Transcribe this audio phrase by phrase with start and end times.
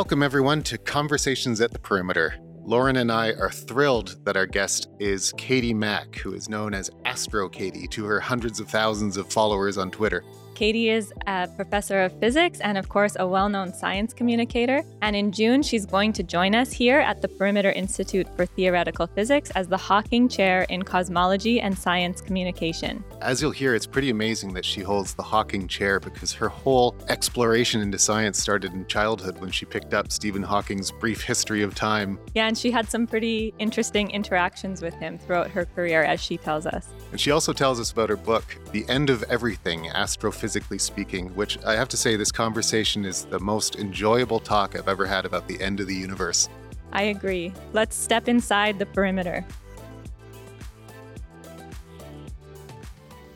[0.00, 2.34] Welcome, everyone, to Conversations at the Perimeter.
[2.64, 6.90] Lauren and I are thrilled that our guest is Katie Mack, who is known as
[7.10, 10.22] Astro Katie to her hundreds of thousands of followers on Twitter.
[10.60, 14.84] Katie is a professor of physics and, of course, a well known science communicator.
[15.00, 19.06] And in June, she's going to join us here at the Perimeter Institute for Theoretical
[19.06, 23.02] Physics as the Hawking Chair in Cosmology and Science Communication.
[23.22, 26.94] As you'll hear, it's pretty amazing that she holds the Hawking Chair because her whole
[27.08, 31.74] exploration into science started in childhood when she picked up Stephen Hawking's Brief History of
[31.74, 32.18] Time.
[32.34, 36.36] Yeah, and she had some pretty interesting interactions with him throughout her career, as she
[36.36, 36.88] tells us.
[37.10, 41.58] And she also tells us about her book, The End of Everything Astrophysically speaking, which
[41.64, 45.48] I have to say, this conversation is the most enjoyable talk I've ever had about
[45.48, 46.48] the end of the universe.
[46.92, 47.52] I agree.
[47.72, 49.44] Let's step inside the perimeter.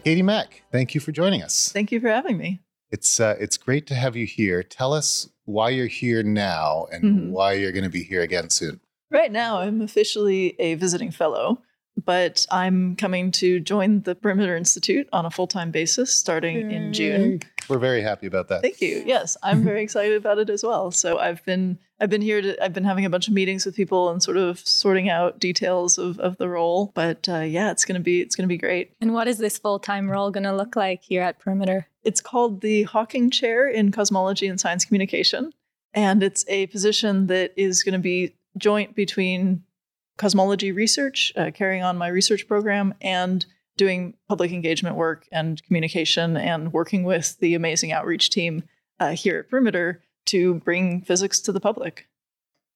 [0.05, 1.73] Katie Mack, thank you for joining us.
[1.73, 2.61] Thank you for having me.
[2.91, 4.63] It's uh, it's great to have you here.
[4.63, 7.31] Tell us why you're here now and mm-hmm.
[7.33, 8.81] why you're going to be here again soon.
[9.11, 11.63] Right now, I'm officially a visiting fellow
[12.03, 16.77] but I'm coming to join the Perimeter Institute on a full time basis starting Yay.
[16.77, 17.41] in June.
[17.69, 18.63] We're very happy about that.
[18.63, 19.03] Thank you.
[19.07, 20.91] Yes, I'm very excited about it as well.
[20.91, 23.77] So I've been I've been here to I've been having a bunch of meetings with
[23.77, 26.93] people and sort of sorting out details of, of the role.
[26.95, 28.93] But uh, yeah, it's gonna be it's gonna be great.
[29.01, 31.87] And what is this full time role gonna look like here at Perimeter?
[32.03, 35.55] It's called the Hawking Chair in Cosmology and Science Communication,
[35.95, 39.65] and it's a position that is going to be joint between
[40.17, 43.45] cosmology research, uh, carrying on my research program, and
[43.77, 48.63] doing public engagement work and communication and working with the amazing outreach team
[49.01, 52.09] uh, here at Perimeter to bring physics to the public.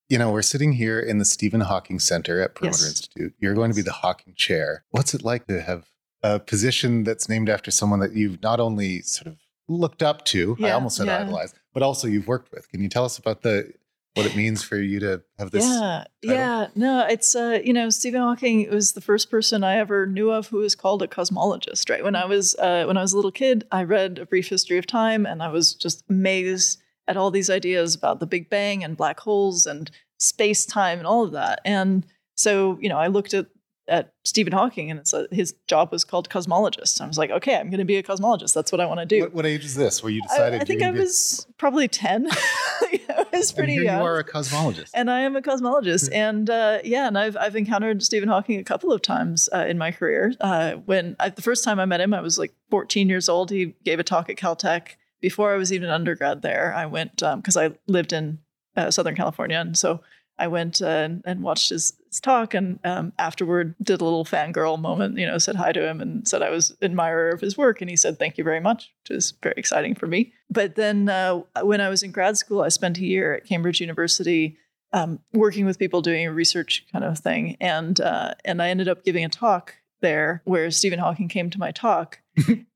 [0.09, 2.91] You know, we're sitting here in the Stephen Hawking Center at Perimeter yes.
[2.91, 3.34] Institute.
[3.39, 4.84] You're going to be the Hawking Chair.
[4.91, 5.84] What's it like to have
[6.22, 9.36] a position that's named after someone that you've not only sort of
[9.69, 11.20] looked up to, yeah, I almost said yeah.
[11.20, 12.69] idolized, but also you've worked with?
[12.70, 13.72] Can you tell us about the
[14.18, 15.64] what it means for you to have this.
[15.64, 16.36] Yeah, title?
[16.36, 16.66] yeah.
[16.74, 20.48] No, it's uh, you know, Stephen Hawking was the first person I ever knew of
[20.48, 21.88] who was called a cosmologist.
[21.88, 24.48] Right when I was uh, when I was a little kid, I read A Brief
[24.48, 28.50] History of Time, and I was just amazed at all these ideas about the Big
[28.50, 31.60] Bang and black holes and space time and all of that.
[31.64, 32.06] And
[32.36, 33.46] so, you know, I looked at
[33.88, 37.00] at Stephen Hawking, and it's a, his job was called cosmologist.
[37.00, 38.52] I was like, okay, I'm going to be a cosmologist.
[38.52, 39.22] That's what I want to do.
[39.22, 40.02] What, what, age is this?
[40.02, 40.58] Where you decided?
[40.58, 42.28] I, I think I was probably ten.
[43.38, 44.00] was pretty and here young.
[44.00, 46.09] You are a cosmologist, and I am a cosmologist.
[46.09, 46.15] Hmm.
[46.15, 49.78] and uh, yeah, and I've I've encountered Stephen Hawking a couple of times uh, in
[49.78, 50.34] my career.
[50.41, 53.50] Uh, when I, the first time I met him, I was like 14 years old.
[53.50, 54.97] He gave a talk at Caltech.
[55.21, 58.38] Before I was even an undergrad there, I went because um, I lived in
[58.77, 60.00] uh, Southern California, and so
[60.38, 64.81] I went uh, and, watched his, his talk, and um, afterward did a little fangirl
[64.81, 65.19] moment.
[65.19, 67.91] You know, said hi to him and said I was admirer of his work, and
[67.91, 70.32] he said thank you very much, which was very exciting for me.
[70.50, 73.81] But then uh, when I was in grad school, I spent a year at Cambridge
[73.81, 74.56] University.
[74.91, 78.88] Um, working with people doing a research kind of thing, and uh, and I ended
[78.88, 82.21] up giving a talk there where Stephen Hawking came to my talk,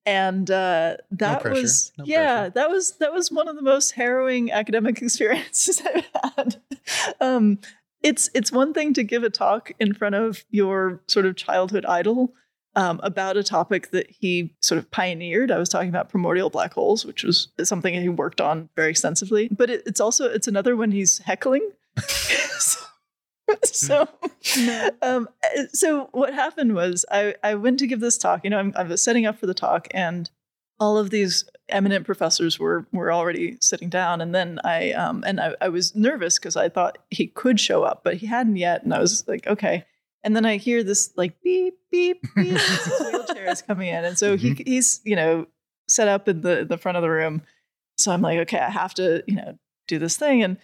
[0.06, 2.50] and uh, that no was no yeah pressure.
[2.50, 6.56] that was that was one of the most harrowing academic experiences i've had
[7.21, 7.59] um,
[8.03, 11.87] it's it's one thing to give a talk in front of your sort of childhood
[11.87, 12.34] idol
[12.75, 15.51] um, about a topic that he sort of pioneered.
[15.51, 19.49] I was talking about primordial black holes, which was something he worked on very extensively.
[19.49, 21.71] But it, it's also it's another when he's heckling.
[22.09, 22.81] so,
[23.64, 24.08] so,
[25.03, 25.28] um,
[25.72, 28.44] so what happened was I, I went to give this talk.
[28.44, 30.30] You know, I'm, I was setting up for the talk, and
[30.80, 34.20] all of these eminent professors were were already sitting down.
[34.20, 37.82] And then I um, and I, I was nervous because I thought he could show
[37.82, 38.82] up, but he hadn't yet.
[38.82, 39.84] And I was like, okay.
[40.24, 42.56] And then I hear this like beep beep beep.
[42.56, 44.54] his wheelchair is coming in, and so mm-hmm.
[44.54, 45.47] he he's you know
[45.88, 47.42] set up in the the front of the room.
[47.98, 50.56] So I'm like, okay, I have to you know do this thing and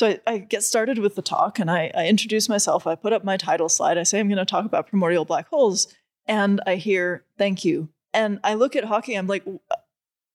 [0.00, 2.86] so I, I, get started with the talk and I, I, introduce myself.
[2.86, 3.98] I put up my title slide.
[3.98, 5.94] I say I'm going to talk about primordial black holes.
[6.24, 7.90] And I hear, thank you.
[8.14, 9.18] And I look at Hawking.
[9.18, 9.44] I'm like,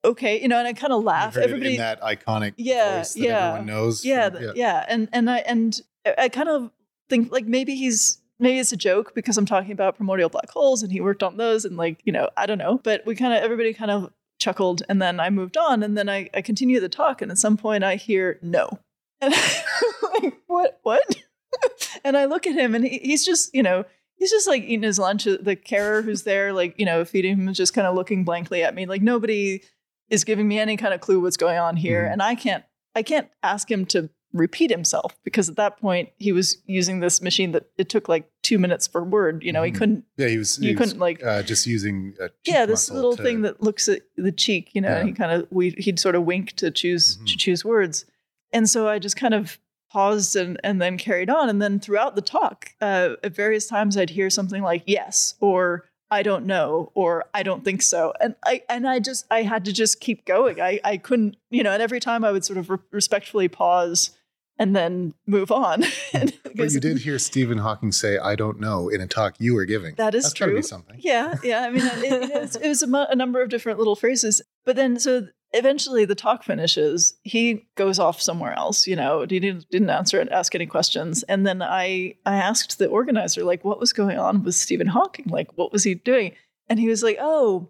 [0.04, 1.36] okay, you know, and I kind of laugh.
[1.36, 4.06] Everybody in that iconic yeah, voice that yeah, everyone knows.
[4.06, 4.86] Yeah, from, yeah, yeah.
[4.88, 5.82] And and I and
[6.16, 6.70] I kind of
[7.10, 10.84] think like maybe he's maybe it's a joke because I'm talking about primordial black holes
[10.84, 12.80] and he worked on those and like you know I don't know.
[12.84, 16.08] But we kind of everybody kind of chuckled and then I moved on and then
[16.08, 18.80] I, I continue the talk and at some point I hear no
[19.22, 19.34] and
[20.04, 20.80] I'm like, what?
[20.84, 21.16] What?
[22.04, 23.86] and I look at him, and he, he's just, you know,
[24.16, 25.26] he's just like eating his lunch.
[25.26, 28.64] The carer who's there, like, you know, feeding him, is just kind of looking blankly
[28.64, 28.86] at me.
[28.86, 29.64] Like nobody
[30.10, 32.14] is giving me any kind of clue what's going on here, mm-hmm.
[32.14, 32.64] and I can't,
[32.96, 37.22] I can't ask him to repeat himself because at that point he was using this
[37.22, 39.44] machine that it took like two minutes per word.
[39.44, 39.74] You know, mm-hmm.
[39.74, 40.06] he couldn't.
[40.18, 40.60] Yeah, he was.
[40.60, 42.16] You he couldn't like uh, just using.
[42.46, 44.72] yeah, this little to, thing that looks at the cheek.
[44.74, 45.04] You know, yeah.
[45.04, 47.26] he kind of we he'd sort of wink to choose mm-hmm.
[47.26, 48.06] to choose words
[48.56, 49.60] And so I just kind of
[49.92, 51.50] paused and, and then carried on.
[51.50, 55.90] And then throughout the talk, uh, at various times, I'd hear something like yes or
[56.10, 58.14] I don't know or I don't think so.
[58.22, 60.62] And I and I just I had to just keep going.
[60.62, 64.12] I I couldn't, you know, and every time I would sort of re- respectfully pause
[64.58, 65.84] and then move on.
[66.14, 69.66] but you did hear Stephen Hawking say, "I don't know" in a talk you were
[69.66, 69.96] giving.
[69.96, 70.62] That is That's true.
[70.62, 70.98] Something.
[71.00, 71.64] Yeah, yeah.
[71.64, 74.42] I mean, it, it, was, it was a, mu- a, number of different little phrases,
[74.64, 77.16] but then so eventually the talk finishes.
[77.24, 78.88] He goes off somewhere else.
[78.88, 82.78] You know, he didn't didn't answer and ask any questions, and then I I asked
[82.78, 85.26] the organizer like, what was going on with Stephen Hawking?
[85.28, 86.34] Like, what was he doing?
[86.70, 87.70] And he was like, oh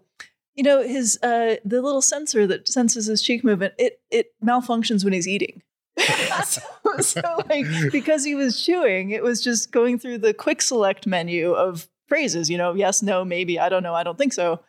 [0.54, 5.04] you know his uh the little sensor that senses his cheek movement it it malfunctions
[5.04, 5.60] when he's eating
[6.44, 6.60] so,
[7.00, 11.52] so, like because he was chewing, it was just going through the quick select menu
[11.52, 14.60] of phrases, you know, yes, no, maybe, I don't know, I don't think so.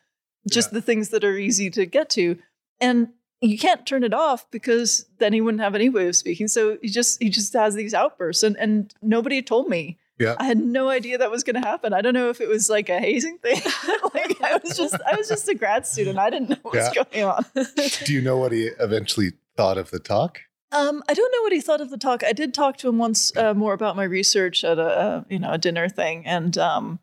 [0.49, 0.75] Just yeah.
[0.75, 2.37] the things that are easy to get to.
[2.79, 3.09] And
[3.41, 6.47] you can't turn it off because then he wouldn't have any way of speaking.
[6.47, 9.97] So he just he just has these outbursts and and nobody told me.
[10.19, 10.35] Yeah.
[10.39, 11.93] I had no idea that was going to happen.
[11.93, 13.61] I don't know if it was like a hazing thing.
[14.15, 16.17] like I was just I was just a grad student.
[16.17, 16.89] I didn't know what yeah.
[16.89, 17.45] was going on.
[18.05, 20.39] Do you know what he eventually thought of the talk?
[20.71, 22.23] Um, I don't know what he thought of the talk.
[22.23, 25.51] I did talk to him once uh, more about my research at a, you know
[25.51, 26.99] a dinner thing, and um,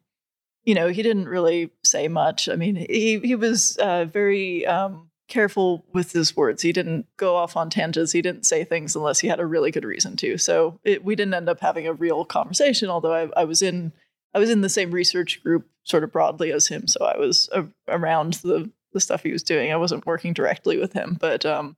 [0.65, 2.49] you know he didn't really say much.
[2.49, 6.62] I mean, he he was uh, very um, careful with his words.
[6.62, 8.12] He didn't go off on tangents.
[8.12, 10.38] He didn't say things unless he had a really good reason to.
[10.38, 12.91] So it, we didn't end up having a real conversation.
[12.91, 13.93] Although I, I was in
[14.35, 17.49] I was in the same research group sort of broadly as him, so I was
[17.53, 19.73] a, around the the stuff he was doing.
[19.73, 21.76] I wasn't working directly with him, but um,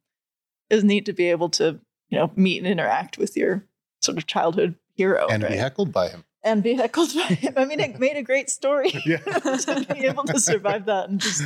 [0.71, 3.65] it was neat to be able to you know meet and interact with your
[4.01, 5.53] sort of childhood hero and right?
[5.53, 7.55] be heckled by him and be heckled by him.
[7.57, 9.17] I mean, it made a great story yeah.
[9.17, 11.43] to be able to survive that and just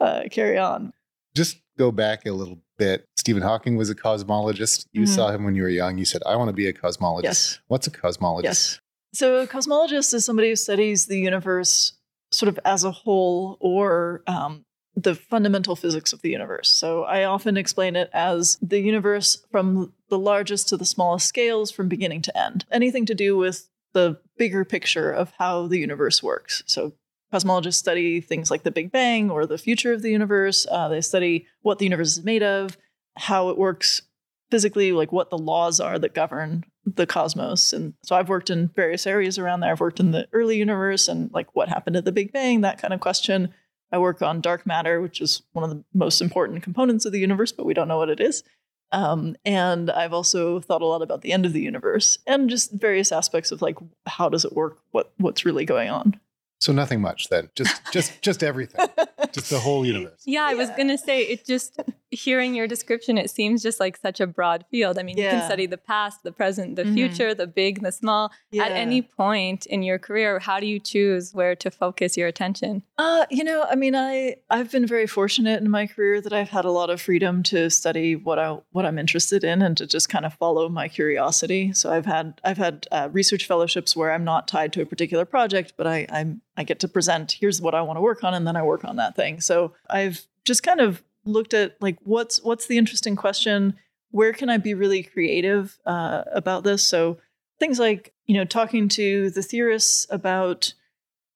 [0.00, 0.92] uh, carry on.
[1.38, 3.06] Just go back a little bit.
[3.16, 4.86] Stephen Hawking was a cosmologist.
[4.92, 5.14] You mm-hmm.
[5.14, 5.96] saw him when you were young.
[5.96, 7.22] You said, I want to be a cosmologist.
[7.22, 7.60] Yes.
[7.68, 8.42] What's a cosmologist?
[8.42, 8.80] Yes.
[9.14, 11.92] So, a cosmologist is somebody who studies the universe
[12.32, 14.64] sort of as a whole or um,
[14.96, 16.68] the fundamental physics of the universe.
[16.68, 21.70] So I often explain it as the universe from the largest to the smallest scales
[21.70, 22.64] from beginning to end.
[22.70, 26.62] Anything to do with the bigger picture of how the universe works.
[26.66, 26.92] So
[27.32, 30.66] cosmologists study things like the Big Bang or the future of the universe.
[30.70, 32.76] Uh, they study what the universe is made of,
[33.16, 34.02] how it works
[34.50, 37.72] physically, like what the laws are that govern the cosmos.
[37.72, 39.70] And so I've worked in various areas around there.
[39.70, 42.80] I've worked in the early universe and like what happened at the Big Bang, that
[42.80, 43.52] kind of question.
[43.92, 47.20] I work on dark matter, which is one of the most important components of the
[47.20, 48.42] universe, but we don't know what it is.
[48.90, 52.72] Um, and I've also thought a lot about the end of the universe and just
[52.72, 53.76] various aspects of like
[54.06, 56.18] how does it work, what what's really going on.
[56.60, 57.50] So nothing much then.
[57.54, 58.86] Just just just everything.
[59.32, 60.22] just the whole universe.
[60.26, 61.78] Yeah, I was going to say it just
[62.10, 64.98] hearing your description it seems just like such a broad field.
[64.98, 65.24] I mean, yeah.
[65.24, 66.94] you can study the past, the present, the mm-hmm.
[66.94, 68.32] future, the big, the small.
[68.50, 68.64] Yeah.
[68.64, 72.82] At any point in your career, how do you choose where to focus your attention?
[72.96, 76.50] Uh, you know, I mean, I I've been very fortunate in my career that I've
[76.50, 79.86] had a lot of freedom to study what I what I'm interested in and to
[79.86, 81.72] just kind of follow my curiosity.
[81.72, 85.24] So I've had I've had uh, research fellowships where I'm not tied to a particular
[85.24, 88.34] project, but I I'm I get to present, here's what I want to work on,
[88.34, 89.40] and then I work on that thing.
[89.40, 93.74] So I've just kind of looked at like what's what's the interesting question,
[94.10, 96.82] where can I be really creative uh, about this?
[96.82, 97.18] So
[97.58, 100.74] things like you know talking to the theorists about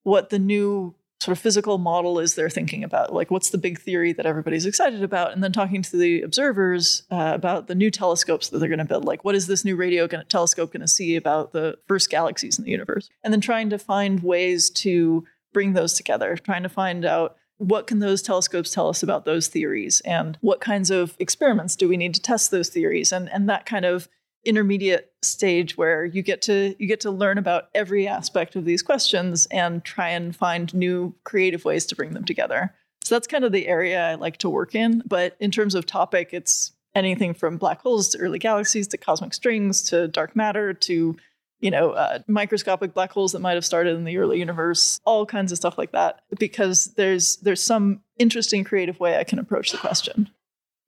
[0.03, 3.79] what the new sort of physical model is they're thinking about like what's the big
[3.79, 5.33] theory that everybody's excited about?
[5.33, 8.85] And then talking to the observers uh, about the new telescopes that they're going to
[8.85, 12.11] build like what is this new radio gonna, telescope going to see about the first
[12.11, 13.09] galaxies in the universe?
[13.23, 17.87] And then trying to find ways to bring those together trying to find out what
[17.87, 20.01] can those telescopes tell us about those theories?
[20.05, 23.13] And what kinds of experiments do we need to test those theories?
[23.13, 24.09] And and that kind of
[24.45, 28.83] intermediate stage where you get to you get to learn about every aspect of these
[28.83, 32.75] questions and try and find new creative ways to bring them together.
[33.05, 35.87] So that's kind of the area I like to work in, but in terms of
[35.87, 40.75] topic it's anything from black holes to early galaxies to cosmic strings to dark matter
[40.75, 41.17] to
[41.63, 45.25] you know uh, microscopic black holes that might have started in the early universe all
[45.25, 49.73] kinds of stuff like that because there's there's some interesting creative way i can approach
[49.73, 50.29] the question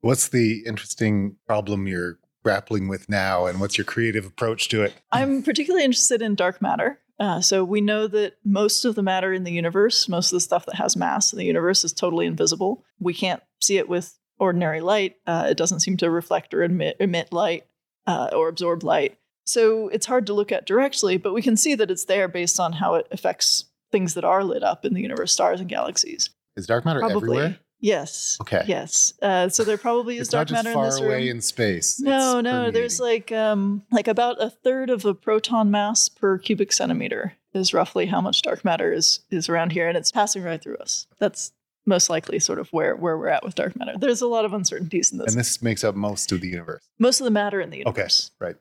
[0.03, 4.95] what's the interesting problem you're grappling with now and what's your creative approach to it?
[5.11, 7.01] I'm particularly interested in dark matter.
[7.19, 10.41] Uh, so we know that most of the matter in the universe, most of the
[10.41, 12.85] stuff that has mass in the universe is totally invisible.
[12.99, 15.17] We can't see it with ordinary light.
[15.27, 17.67] Uh, it doesn't seem to reflect or emit, emit light
[18.07, 19.17] uh, or absorb light.
[19.45, 22.59] So it's hard to look at directly, but we can see that it's there based
[22.59, 26.31] on how it affects things that are lit up in the universe, stars and galaxies.
[26.57, 27.17] Is dark matter Probably.
[27.17, 27.59] everywhere?
[27.81, 28.39] Yes.
[28.41, 28.63] Okay.
[28.67, 29.13] Yes.
[29.21, 31.37] Uh, so there probably is It's dark not just matter far in this away room.
[31.37, 32.01] in space.
[32.01, 32.71] no, It's no.
[32.71, 37.75] There's like um like about a third of a proton mass per cubic centimeter is
[37.75, 41.07] roughly how much dark matter is is around here, and it's passing right through us.
[41.19, 41.53] That's
[41.85, 43.93] most likely sort of where where we're at with dark matter.
[43.99, 45.33] There's a lot of uncertainties in this.
[45.33, 46.83] and this makes up most of the universe.
[46.99, 48.31] most of the matter in the universe.
[48.41, 48.57] Okay, right.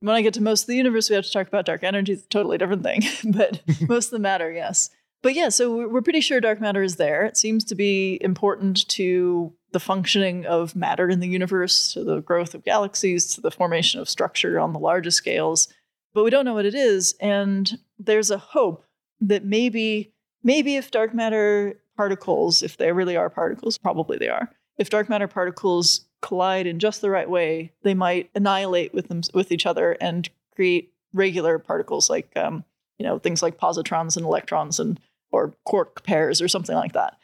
[0.00, 2.12] When I get to most of the universe, we have to talk about dark energy.
[2.12, 3.02] It's a totally different thing.
[3.32, 4.90] but most of the matter, yes.
[5.22, 7.24] But yeah, so we're pretty sure dark matter is there.
[7.24, 12.20] It seems to be important to the functioning of matter in the universe, to the
[12.20, 15.68] growth of galaxies, to the formation of structure on the largest scales.
[16.14, 17.14] But we don't know what it is.
[17.20, 18.84] And there's a hope
[19.20, 24.50] that maybe, maybe if dark matter particles, if they really are particles, probably they are,
[24.78, 29.20] if dark matter particles collide in just the right way, they might annihilate with them
[29.34, 32.64] with each other and create regular particles like um,
[32.98, 35.00] you know things like positrons and electrons and
[35.32, 37.16] or quark pairs or something like that.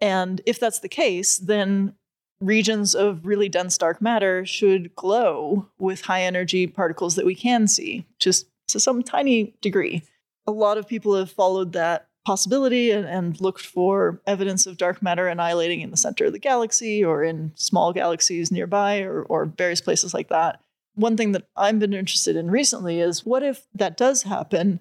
[0.00, 1.94] And if that's the case, then
[2.40, 7.68] regions of really dense dark matter should glow with high energy particles that we can
[7.68, 10.02] see, just to some tiny degree.
[10.46, 15.02] A lot of people have followed that possibility and, and looked for evidence of dark
[15.02, 19.46] matter annihilating in the center of the galaxy or in small galaxies nearby or, or
[19.46, 20.60] various places like that.
[20.94, 24.80] One thing that I've been interested in recently is what if that does happen?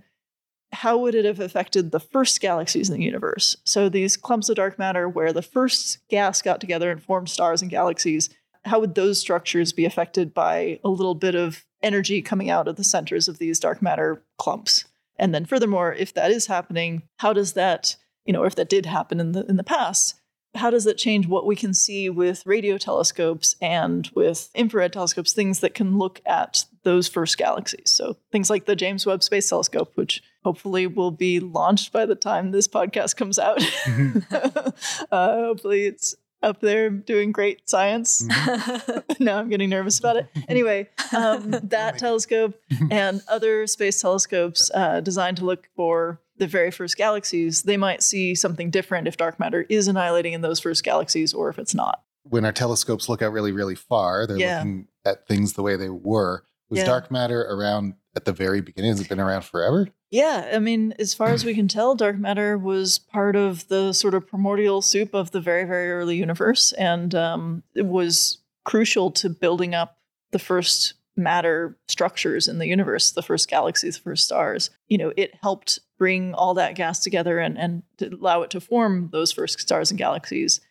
[0.71, 3.57] How would it have affected the first galaxies in the universe?
[3.63, 7.61] So, these clumps of dark matter where the first gas got together and formed stars
[7.61, 8.29] and galaxies,
[8.65, 12.75] how would those structures be affected by a little bit of energy coming out of
[12.75, 14.85] the centers of these dark matter clumps?
[15.19, 17.95] And then furthermore, if that is happening, how does that,
[18.25, 20.15] you know, if that did happen in the in the past,
[20.55, 25.33] how does that change what we can see with radio telescopes and with infrared telescopes,
[25.33, 27.91] things that can look at those first galaxies?
[27.91, 32.15] So things like the James Webb Space Telescope, which hopefully will be launched by the
[32.15, 33.61] time this podcast comes out.
[35.11, 38.21] uh, hopefully it's up there doing great science.
[39.19, 40.27] now I'm getting nervous about it.
[40.47, 42.59] Anyway, um, that telescope
[42.91, 48.01] and other space telescopes uh, designed to look for the very first galaxies, they might
[48.01, 51.75] see something different if dark matter is annihilating in those first galaxies or if it's
[51.75, 52.01] not.
[52.23, 54.57] When our telescopes look out really, really far, they're Yeah.
[54.59, 56.43] looking at things the way they were.
[56.69, 56.85] Was Yeah.
[56.85, 58.91] dark matter around at the very beginning?
[58.91, 59.87] Has it been around forever?
[60.11, 63.93] Yeah, I mean, as far as we can tell, dark matter was part of the
[63.93, 69.11] sort of primordial soup of the very, very early universe, and um, it was crucial
[69.11, 69.97] to building up
[70.31, 74.71] the first matter structures in the universe, the first galaxies, the first stars.
[74.87, 78.61] You know, it helped bring all that gas together and, and to allow it to
[78.61, 80.61] form those first stars and galaxies.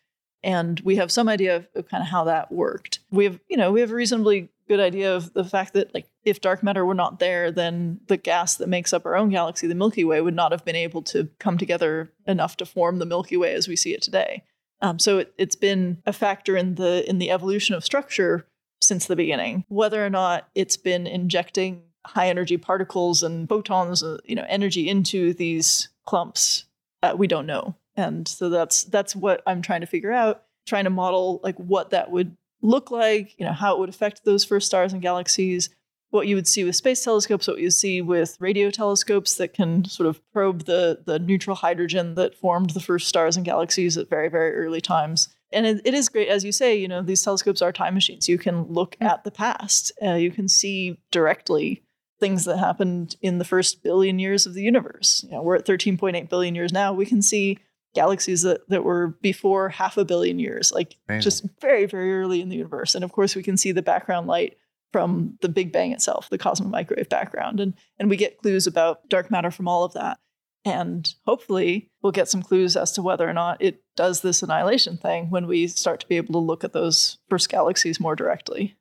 [0.43, 3.01] And we have some idea of, of kind of how that worked.
[3.11, 6.41] We have, you know, we have reasonably good idea of the fact that like if
[6.41, 9.75] dark matter were not there, then the gas that makes up our own galaxy, the
[9.75, 13.37] Milky Way, would not have been able to come together enough to form the Milky
[13.37, 14.45] Way as we see it today.
[14.81, 18.47] Um, so it, it's been a factor in the in the evolution of structure
[18.81, 19.65] since the beginning.
[19.69, 24.89] Whether or not it's been injecting high energy particles and photons, uh, you know, energy
[24.89, 26.65] into these clumps,
[27.03, 27.75] uh, we don't know.
[27.97, 31.91] And so that's that's what I'm trying to figure out, trying to model like what
[31.91, 35.71] that would look like, you know, how it would affect those first stars and galaxies,
[36.11, 39.85] what you would see with space telescopes, what you see with radio telescopes that can
[39.85, 44.09] sort of probe the the neutral hydrogen that formed the first stars and galaxies at
[44.09, 45.29] very very early times.
[45.53, 46.77] And it, it is great, as you say.
[46.77, 48.29] You know, these telescopes are time machines.
[48.29, 49.93] You can look at the past.
[50.03, 51.83] Uh, you can see directly
[52.21, 55.25] things that happened in the first billion years of the universe.
[55.25, 56.93] You know, we're at 13.8 billion years now.
[56.93, 57.59] We can see
[57.95, 61.23] galaxies that, that were before half a billion years, like Amazing.
[61.23, 62.95] just very, very early in the universe.
[62.95, 64.57] And of course, we can see the background light
[64.93, 67.61] from the Big Bang itself, the cosmic microwave background.
[67.61, 70.19] And, and we get clues about dark matter from all of that.
[70.65, 74.97] And hopefully, we'll get some clues as to whether or not it does this annihilation
[74.97, 78.77] thing when we start to be able to look at those first galaxies more directly.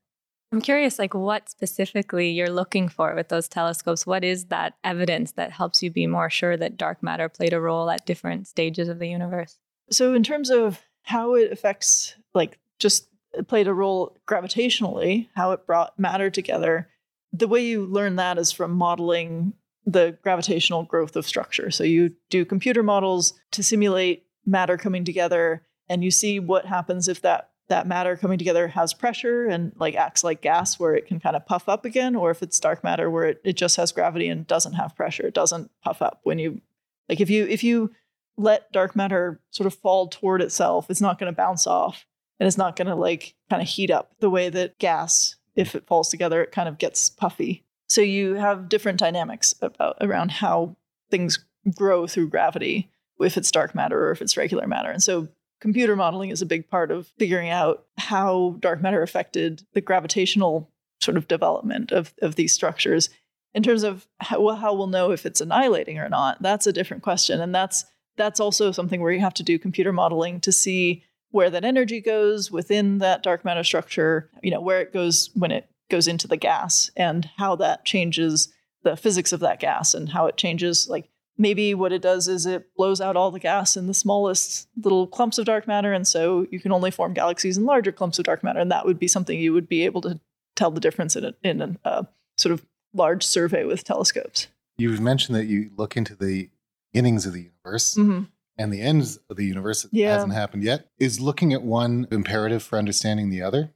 [0.51, 4.07] I'm curious, like what specifically you're looking for with those telescopes.
[4.07, 7.59] What is that evidence that helps you be more sure that dark matter played a
[7.59, 9.57] role at different stages of the universe?
[9.89, 13.09] So, in terms of how it affects, like, just
[13.47, 16.89] played a role gravitationally, how it brought matter together,
[17.33, 19.53] the way you learn that is from modeling
[19.85, 21.71] the gravitational growth of structure.
[21.71, 27.09] So, you do computer models to simulate matter coming together, and you see what happens
[27.09, 31.05] if that that matter coming together has pressure and like acts like gas where it
[31.05, 33.75] can kind of puff up again or if it's dark matter where it, it just
[33.75, 36.61] has gravity and doesn't have pressure it doesn't puff up when you
[37.09, 37.91] like if you if you
[38.37, 42.05] let dark matter sort of fall toward itself it's not going to bounce off
[42.39, 45.75] and it's not going to like kind of heat up the way that gas if
[45.75, 47.63] it falls together it kind of gets puffy.
[47.89, 50.75] So you have different dynamics about around how
[51.09, 51.43] things
[51.75, 54.89] grow through gravity if it's dark matter or if it's regular matter.
[54.89, 55.27] And so
[55.59, 60.71] computer modeling is a big part of figuring out how dark matter affected the gravitational
[61.01, 63.09] sort of development of, of these structures.
[63.53, 67.03] In terms of how, how we'll know if it's annihilating or not, that's a different
[67.03, 67.41] question.
[67.41, 67.85] And that's
[68.17, 72.01] that's also something where you have to do computer modeling to see where that energy
[72.01, 76.27] goes within that dark matter structure, you know, where it goes when it goes into
[76.27, 78.51] the gas and how that changes
[78.83, 82.45] the physics of that gas and how it changes like maybe what it does is
[82.45, 86.07] it blows out all the gas in the smallest little clumps of dark matter and
[86.07, 88.99] so you can only form galaxies in larger clumps of dark matter and that would
[88.99, 90.19] be something you would be able to
[90.55, 92.03] tell the difference in a, in a uh,
[92.37, 96.49] sort of large survey with telescopes you've mentioned that you look into the
[96.91, 98.23] beginnings of the universe mm-hmm.
[98.57, 100.13] and the ends of the universe yeah.
[100.13, 103.71] hasn't happened yet is looking at one imperative for understanding the other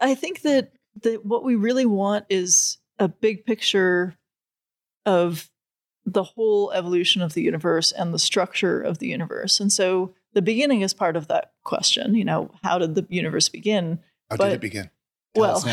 [0.00, 4.14] i think that that what we really want is a big picture
[5.04, 5.50] of
[6.06, 9.60] the whole evolution of the universe and the structure of the universe.
[9.60, 12.14] And so the beginning is part of that question.
[12.14, 14.00] You know, how did the universe begin?
[14.30, 14.90] How but, did it begin?
[15.34, 15.64] Tell well,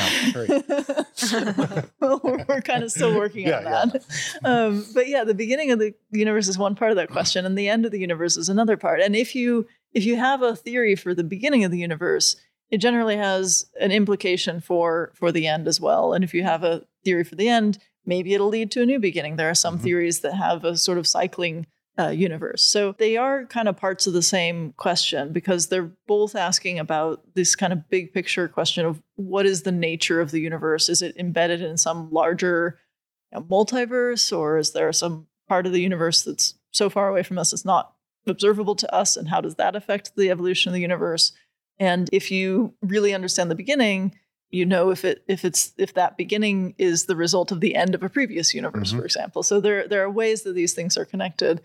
[2.00, 4.06] well, we're, kind of still working yeah, on that.
[4.42, 4.50] Yeah.
[4.50, 7.56] Um, but yeah, the beginning of the universe is one part of that question, and
[7.56, 9.02] the end of the universe is another part.
[9.02, 12.38] And if you if you have a theory for the beginning of the universe,
[12.72, 16.14] it generally has an implication for for the end as well.
[16.14, 19.00] And if you have a theory for the end, maybe it'll lead to a new
[19.00, 19.36] beginning.
[19.36, 19.84] There are some mm-hmm.
[19.84, 21.68] theories that have a sort of cycling
[22.00, 22.64] uh, universe.
[22.64, 27.22] So they are kind of parts of the same question because they're both asking about
[27.36, 30.90] this kind of big picture question of what is the nature of the universe?
[30.90, 32.80] Is it embedded in some larger
[33.32, 37.24] you know, multiverse, or is there some part of the universe that's so far away
[37.24, 37.94] from us it's not
[38.26, 39.18] observable to us?
[39.18, 41.34] And how does that affect the evolution of the universe?
[41.78, 44.16] And if you really understand the beginning,
[44.52, 47.96] you know if it if it's if that beginning is the result of the end
[47.96, 49.00] of a previous universe, mm-hmm.
[49.00, 49.44] for example.
[49.44, 51.62] So there there are ways that these things are connected.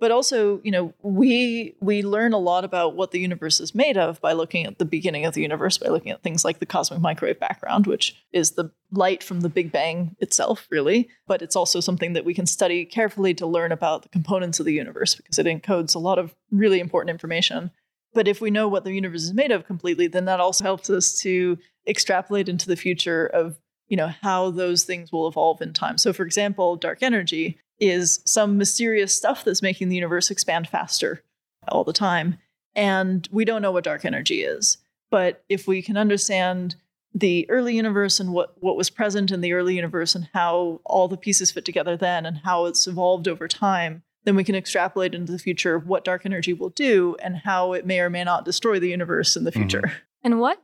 [0.00, 3.98] But also, you know, we we learn a lot about what the universe is made
[3.98, 6.64] of by looking at the beginning of the universe, by looking at things like the
[6.64, 11.10] cosmic microwave background, which is the light from the Big Bang itself, really.
[11.26, 14.64] But it's also something that we can study carefully to learn about the components of
[14.64, 17.70] the universe because it encodes a lot of really important information.
[18.12, 20.90] But if we know what the universe is made of completely, then that also helps
[20.90, 25.72] us to extrapolate into the future of, you know, how those things will evolve in
[25.72, 25.98] time.
[25.98, 31.22] So for example, dark energy is some mysterious stuff that's making the universe expand faster
[31.68, 32.38] all the time.
[32.74, 34.78] And we don't know what dark energy is.
[35.10, 36.76] But if we can understand
[37.12, 41.08] the early universe and what, what was present in the early universe and how all
[41.08, 45.14] the pieces fit together then and how it's evolved over time, then we can extrapolate
[45.14, 48.44] into the future what dark energy will do and how it may or may not
[48.44, 49.60] destroy the universe in the mm-hmm.
[49.60, 49.82] future.
[49.82, 49.96] Mm-hmm.
[50.22, 50.62] And what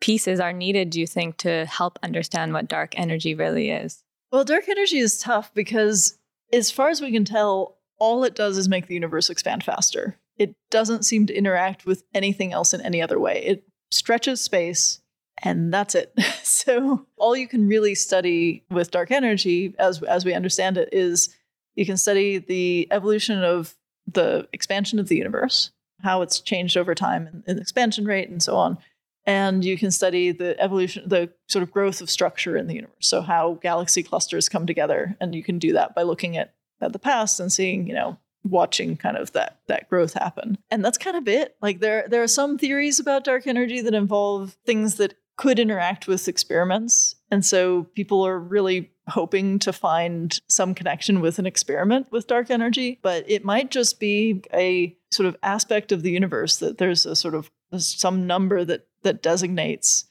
[0.00, 4.02] pieces are needed, do you think, to help understand what dark energy really is?
[4.32, 6.18] Well, dark energy is tough because,
[6.52, 10.18] as far as we can tell, all it does is make the universe expand faster.
[10.36, 13.42] It doesn't seem to interact with anything else in any other way.
[13.44, 15.00] It stretches space,
[15.42, 16.12] and that's it.
[16.42, 21.34] so, all you can really study with dark energy, as, as we understand it, is
[21.78, 25.70] you can study the evolution of the expansion of the universe,
[26.02, 28.78] how it's changed over time in, expansion rate and so on.
[29.24, 33.06] And you can study the evolution, the sort of growth of structure in the universe.
[33.06, 35.16] So how galaxy clusters come together.
[35.20, 38.18] And you can do that by looking at, at the past and seeing, you know,
[38.42, 40.58] watching kind of that that growth happen.
[40.70, 41.56] And that's kind of it.
[41.62, 46.06] Like there there are some theories about dark energy that involve things that could interact
[46.06, 47.14] with experiments.
[47.30, 52.50] And so people are really hoping to find some connection with an experiment with dark
[52.50, 57.06] energy, but it might just be a sort of aspect of the universe that there's
[57.06, 60.06] a sort of some number that that designates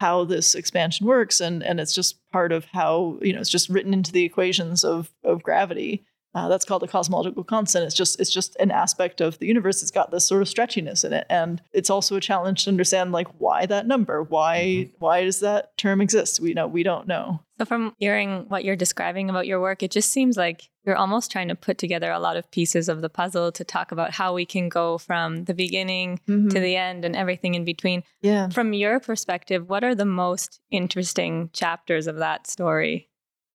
[0.00, 3.68] how this expansion works and and it's just part of how you know it's just
[3.68, 7.84] written into the equations of of gravity uh, that's called the cosmological constant.
[7.84, 9.82] It's just it's just an aspect of the universe.
[9.82, 13.10] It's got this sort of stretchiness in it, and it's also a challenge to understand
[13.10, 14.96] like why that number, why mm-hmm.
[14.98, 16.40] why does that term exist?
[16.40, 17.40] We know we don't know.
[17.58, 21.30] So from hearing what you're describing about your work, it just seems like you're almost
[21.30, 24.32] trying to put together a lot of pieces of the puzzle to talk about how
[24.32, 26.48] we can go from the beginning mm-hmm.
[26.48, 28.02] to the end and everything in between.
[28.22, 28.48] Yeah.
[28.48, 33.09] From your perspective, what are the most interesting chapters of that story?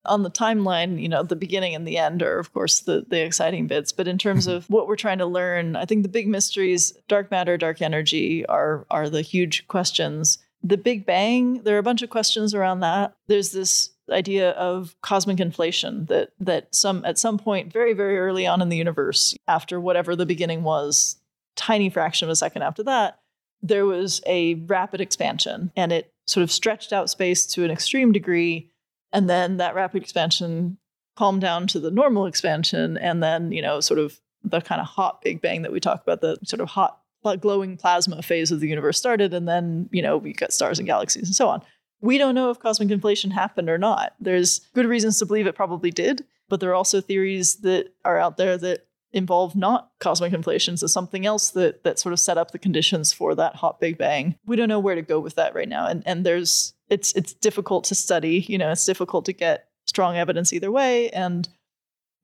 [0.06, 3.24] On the timeline, you know, the beginning and the end are, of course, the, the
[3.24, 3.92] exciting bits.
[3.92, 4.58] But in terms mm-hmm.
[4.58, 8.46] of what we're trying to learn, I think the big mysteries, dark matter, dark energy,
[8.46, 10.38] are are the huge questions.
[10.64, 13.14] The Big Bang, there are a bunch of questions around that.
[13.28, 18.46] There's this idea of cosmic inflation that that some at some point very very early
[18.46, 21.18] on in the universe after whatever the beginning was
[21.56, 23.20] tiny fraction of a second after that
[23.62, 28.12] there was a rapid expansion and it sort of stretched out space to an extreme
[28.12, 28.70] degree
[29.16, 30.78] and then that rapid expansion
[31.16, 34.88] calmed down to the normal expansion and then you know sort of the kind of
[34.88, 37.00] hot big bang that we talk about the sort of hot
[37.34, 40.88] glowing plasma phase of the universe started, and then you know we got stars and
[40.88, 41.62] galaxies and so on.
[42.02, 44.14] We don't know if cosmic inflation happened or not.
[44.20, 48.20] There's good reasons to believe it probably did, but there are also theories that are
[48.20, 52.38] out there that involve not cosmic inflation, so something else that that sort of set
[52.38, 54.36] up the conditions for that hot Big Bang.
[54.46, 57.34] We don't know where to go with that right now, and and there's it's it's
[57.34, 58.46] difficult to study.
[58.48, 61.48] You know, it's difficult to get strong evidence either way, and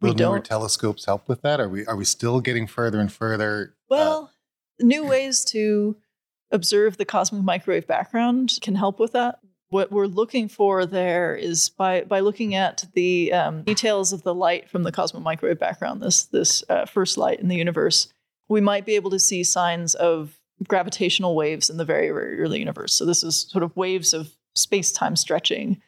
[0.01, 0.31] we Will don't.
[0.31, 1.59] newer telescopes help with that?
[1.59, 3.75] Are we are we still getting further and further?
[3.83, 4.31] uh, Well,
[4.79, 5.97] new ways to
[6.51, 9.39] observe the cosmic microwave background can help with that.
[9.69, 14.35] What we're looking for there is by by looking at the um, details of the
[14.35, 18.11] light from the cosmic microwave background, this this uh, first light in the universe,
[18.49, 22.59] we might be able to see signs of gravitational waves in the very very early
[22.59, 22.93] universe.
[22.93, 25.81] So this is sort of waves of space time stretching.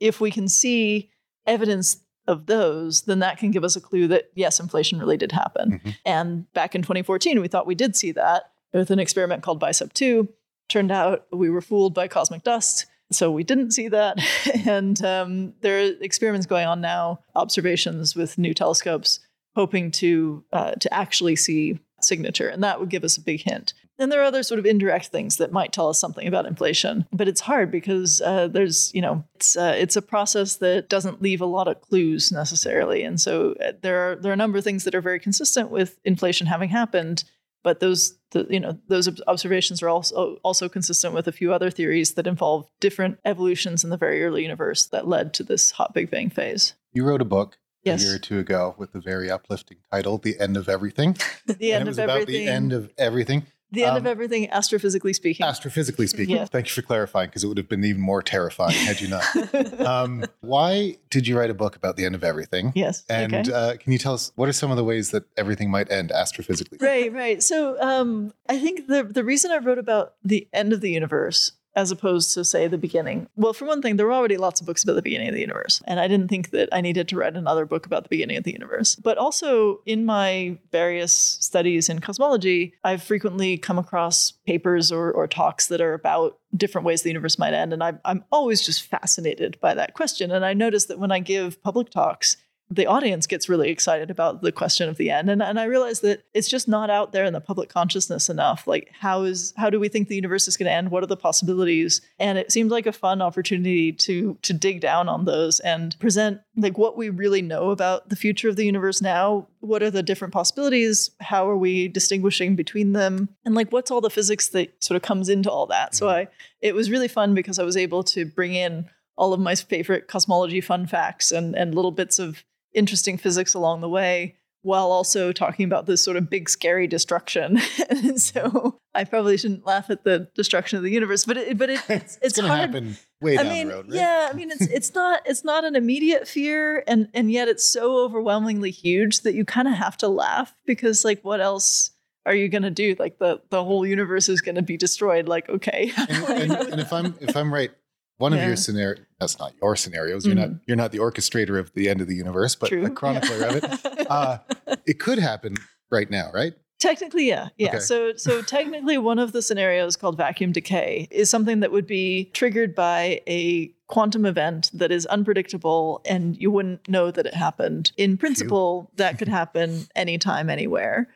[0.00, 1.10] If we can see
[1.46, 5.32] evidence of those, then that can give us a clue that yes, inflation really did
[5.32, 5.80] happen.
[5.82, 5.96] Mhm.
[6.04, 9.92] And back in 2014, we thought we did see that with an experiment called BICEP
[9.94, 10.28] 2.
[10.68, 12.86] Turned out we were fooled by cosmic dust.
[13.10, 14.18] So we didn't see that.
[14.66, 19.20] and um, there are experiments going on now, observations with new telescopes,
[19.54, 23.72] hoping to uh, to actually see signature, and that would give us a big hint.
[23.98, 27.06] And there are other sort of indirect things that might tell us something about inflation,
[27.12, 31.20] but it's hard because uh, there's you know it's uh, it's a process that doesn't
[31.20, 34.58] leave a lot of clues necessarily, and so uh, there are there are a number
[34.58, 37.24] of things that are very consistent with inflation having happened,
[37.64, 41.70] but those the, you know those observations are also also consistent with a few other
[41.70, 45.92] theories that involve different evolutions in the very early universe that led to this hot
[45.92, 46.74] Big Bang phase.
[46.92, 48.02] You wrote a book Yes.
[48.02, 51.72] a year or two ago with the very uplifting title, "The End of Everything." The
[51.72, 52.46] and end it was of about everything.
[52.46, 55.44] the end of everything, the end of um, everything, astrophysically speaking.
[55.44, 56.36] astrophysically speaking.
[56.36, 56.48] Yes.
[56.48, 59.80] Thank you for clarifying, because it would have been even more terrifying had you not.
[59.80, 62.72] um, why did you write a book about the end of everything?
[62.74, 63.04] yes.
[63.08, 63.52] And okay.
[63.52, 66.10] uh, can you tell us what are some of the ways that everything might end
[66.10, 66.80] astrophysically?
[66.80, 67.42] right, right.
[67.42, 71.52] So um, I think the the reason I wrote about the end of the universe
[71.78, 73.28] as opposed to say the beginning.
[73.36, 75.40] Well, for one thing, there were already lots of books about the beginning of the
[75.40, 78.36] universe, and I didn't think that I needed to write another book about the beginning
[78.36, 78.96] of the universe.
[78.96, 85.28] But also in my various studies in cosmology, I've frequently come across papers or, or
[85.28, 88.82] talks that are about different ways the universe might end, and I, I'm always just
[88.82, 90.32] fascinated by that question.
[90.32, 92.36] And I notice that when I give public talks,
[92.70, 95.30] the audience gets really excited about the question of the end.
[95.30, 98.66] And, and i realize that it's just not out there in the public consciousness enough.
[98.66, 100.90] Like how is how do we think the universe is going to end?
[100.90, 102.02] What are the possibilities?
[102.18, 106.40] And it seems like a fun opportunity to to dig down on those and present
[106.56, 109.46] like what we really know about the future of the universe now.
[109.60, 111.10] What are the different possibilities?
[111.20, 113.30] How are we distinguishing between them?
[113.44, 115.94] And like what's all the physics that sort of comes into all that?
[115.94, 116.28] So mm-hmm.
[116.28, 116.28] i
[116.60, 120.08] it was really fun because i was able to bring in all of my favorite
[120.08, 125.32] cosmology fun facts and and little bits of interesting physics along the way while also
[125.32, 130.04] talking about this sort of big scary destruction and so i probably shouldn't laugh at
[130.04, 132.96] the destruction of the universe but it, but it, it's, it's going to hard happen
[133.20, 133.94] way I down mean, the road, right?
[133.94, 137.68] yeah, I mean, it's it's not it's not an immediate fear, and and yet it's
[137.68, 141.90] so overwhelmingly huge that you kind of have to laugh because like, what else
[142.26, 142.94] are you gonna do?
[142.98, 145.28] Like the the whole universe is gonna be destroyed.
[145.28, 147.70] Like, okay, and, and, and if I'm if I'm right,
[148.18, 150.26] one of your scenario that's not your scenarios.
[150.26, 152.84] You're not you're not the orchestrator of the end of the universe, but True.
[152.84, 153.64] a chronicler of it.
[154.08, 154.38] Uh,
[154.86, 155.54] it could happen
[155.90, 156.54] right now, right?
[156.78, 157.68] Technically, yeah, yeah.
[157.68, 157.78] Okay.
[157.80, 162.30] So, so technically, one of the scenarios called vacuum decay is something that would be
[162.32, 167.92] triggered by a quantum event that is unpredictable, and you wouldn't know that it happened.
[167.96, 171.08] In principle, that could happen anytime, anywhere.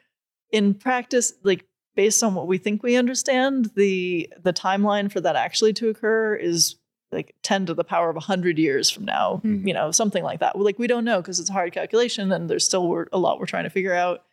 [0.51, 5.37] In practice, like based on what we think we understand, the the timeline for that
[5.37, 6.77] actually to occur is
[7.13, 9.67] like 10 to the power of 100 years from now Hmm.
[9.67, 12.49] you know something like that like we don't know because it's a hard calculation and
[12.49, 14.25] there's still a lot we're trying to figure out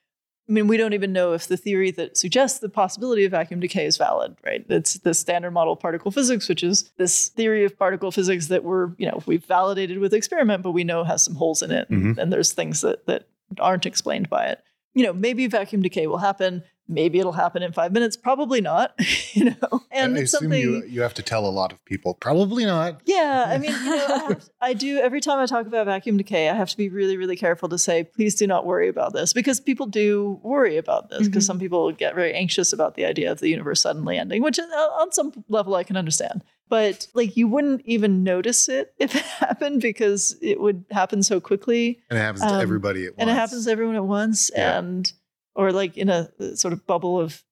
[0.47, 3.59] I mean, we don't even know if the theory that suggests the possibility of vacuum
[3.59, 4.65] decay is valid, right?
[4.67, 8.63] It's the standard model of particle physics, which is this theory of particle physics that
[8.63, 11.87] we're, you know, we've validated with experiment, but we know has some holes in it.
[11.91, 12.17] Mhm.
[12.17, 13.27] And there's things that that
[13.59, 14.59] aren't explained by it.
[14.95, 16.63] You know, maybe vacuum decay will happen.
[16.91, 18.17] Maybe it'll happen in five minutes.
[18.17, 18.93] Probably not.
[19.33, 20.59] You know, and I it's assume something.
[20.59, 22.15] you you have to tell a lot of people.
[22.15, 22.99] Probably not.
[23.05, 26.17] Yeah, I mean, you know, I, have, I do every time I talk about vacuum
[26.17, 29.13] decay, I have to be really, really careful to say, please do not worry about
[29.13, 31.47] this because people do worry about this because Mhm.
[31.47, 34.63] some people get very anxious about the idea of the universe suddenly ending, which uh,
[34.63, 36.41] on some level I can understand.
[36.69, 41.39] But like, you wouldn't even notice it if it happened because it would happen so
[41.39, 43.19] quickly, And it happens to Um, everybody at once.
[43.21, 44.79] and it happens to everyone at once, Yeah.
[44.79, 45.11] and
[45.59, 47.43] or like in a uh, sort of bubble of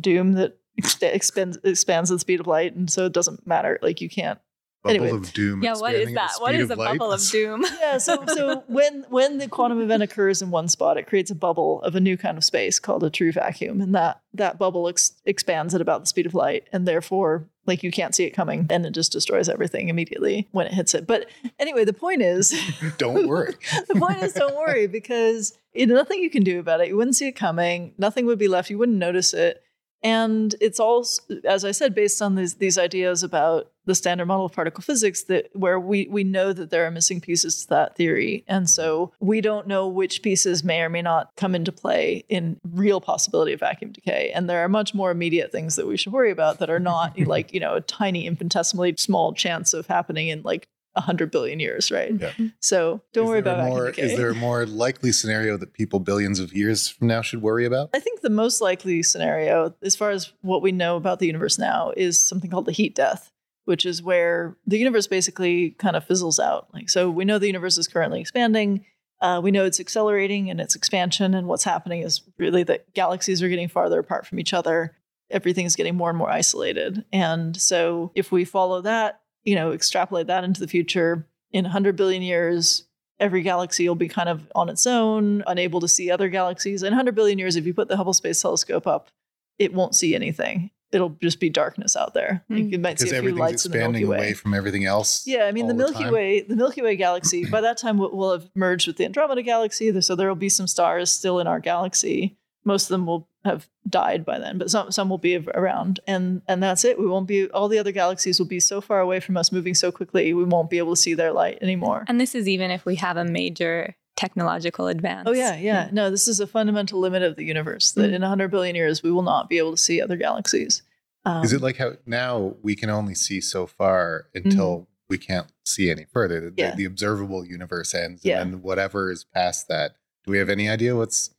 [0.00, 0.56] doom that
[1.02, 3.78] expands expands the speed of light, and so it doesn't matter.
[3.82, 4.38] Like you can't
[4.82, 5.10] Bubble Anyway.
[5.18, 5.62] of doom.
[5.62, 6.32] Yeah, what is that?
[6.36, 6.98] the What speed is a light?
[6.98, 7.64] bubble of doom?
[7.80, 11.34] yeah so so when when the quantum event occurs in one spot it creates a
[11.34, 14.88] bubble of a new kind of space called a true vacuum and that that bubble
[14.88, 18.30] ex- expands at about the speed of light and therefore like you can't see it
[18.30, 21.26] coming and it just destroys everything immediately when it hits it but
[21.58, 22.54] anyway the point is
[22.98, 23.54] Don't worry.
[23.88, 26.96] the point is don't worry because you know, nothing you can do about it you
[26.96, 29.62] wouldn't see it coming nothing would be left you wouldn't notice it
[30.02, 31.06] and it's all
[31.44, 35.24] as i said based on these these ideas about the standard model of particle physics
[35.24, 38.44] that where we we know that there are missing pieces to that theory.
[38.46, 42.58] And so we don't know which pieces may or may not come into play in
[42.62, 44.30] real possibility of vacuum decay.
[44.32, 47.18] And there are much more immediate things that we should worry about that are not
[47.26, 51.90] like you know a tiny infinitesimally small chance of happening in like 100 billion years
[51.90, 52.32] right Yeah.
[52.60, 56.40] so don't Is worry about more, Is there a more likely scenario that people billions
[56.40, 57.90] of years from now should worry about?
[57.94, 61.58] I think the most likely scenario, as far as what we know about the universe
[61.58, 63.30] now, is something called the heat death,
[63.66, 66.68] which is where the universe basically kind of fizzles out.
[66.74, 68.84] Like, so we know the universe is currently expanding.
[69.20, 73.42] Uh, we know it's accelerating in its expansion, and what's happening is really that galaxies
[73.42, 74.96] are getting farther apart from each other.
[75.30, 80.26] Everything's getting more and more isolated, and so if we follow that, you know, extrapolate
[80.28, 82.84] that into the future, in 100 billion years,
[83.18, 86.82] every galaxy will be kind of on its own, unable to see other galaxies.
[86.82, 89.10] In 100 billion years, if you put the Hubble Space Telescope up,
[89.58, 90.70] it won't see anything.
[90.92, 92.44] It'll just be darkness out there.
[92.48, 92.72] Like, Mm.
[92.72, 94.16] you might see Because a few everything's lights in the Milky expanding Way.
[94.16, 95.24] away from everything else.
[95.26, 96.12] Yeah, I mean the Milky time.
[96.12, 97.44] Way, the Milky Way galaxy.
[97.48, 100.48] By that time, we'll- we'll have merged with the Andromeda galaxy, so there will be
[100.48, 102.36] some stars still in our galaxy.
[102.64, 106.42] Most of them will have died by then, but some some will be around, and
[106.46, 106.98] and that's it.
[106.98, 107.48] We won't be.
[107.50, 110.44] All the other galaxies will be so far away from us, moving so quickly, we
[110.44, 112.04] won't be able to see their light anymore.
[112.06, 115.26] And this is even if we have a major technological advance.
[115.26, 115.88] Oh yeah, yeah.
[115.92, 118.14] No, this is a fundamental limit of the universe that Mm.
[118.14, 120.82] in 100 billion years we will not be able to see other galaxies.
[121.24, 125.46] Um, Is it like how now we can only see so far until we can't
[125.64, 126.38] see any further?
[126.40, 126.58] The, Mm-hmm.
[126.58, 126.74] Yeah.
[126.74, 128.42] the observable universe ends, Yeah.
[128.42, 129.92] and then whatever is past that.
[130.24, 131.30] Do we have any idea what's?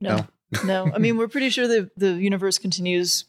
[0.00, 0.26] no, no?
[0.54, 3.24] I mean, we're pretty sure the the universe continues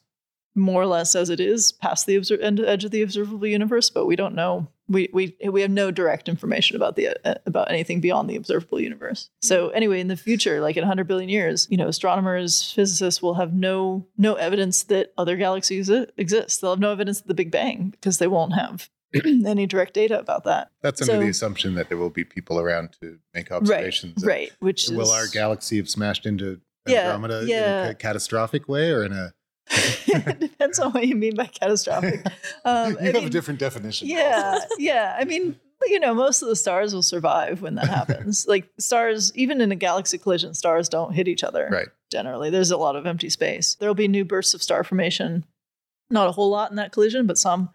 [0.55, 3.91] more or less as it is past the obser- end, edge of the observable universe,
[3.91, 4.67] but we don't know.
[4.89, 8.79] We we we have no direct information about the uh, about anything beyond the observable
[8.79, 9.29] universe.
[9.41, 13.35] So anyway, in the future, like in 100 billion years, you know, astronomers, physicists will
[13.35, 16.61] have no no evidence that other galaxies exist.
[16.61, 18.89] They'll have no evidence of the Big Bang because they won't have
[19.25, 20.69] any direct data about that.
[20.81, 24.23] That's under So- the assumption that there will be people around to make observations.
[24.23, 27.87] and Right, which Will is, our galaxy have smashed into Yeah, Andromeda in yeah.
[27.87, 29.33] a catastrophic way or in a?
[29.69, 32.25] it depends on what you mean by catastrophic.
[32.65, 34.09] Um, you I have a different definition.
[34.09, 35.15] Yeah, yeah.
[35.17, 38.45] I mean, you know, most of the stars will survive when that happens.
[38.49, 41.69] like stars, even in a galaxy collision, stars don't hit each other.
[41.71, 41.87] Right.
[42.11, 43.75] Generally, there's a lot of empty space.
[43.75, 45.45] There'll be new bursts of star formation.
[46.09, 47.69] Not a whole lot in that collision, but some.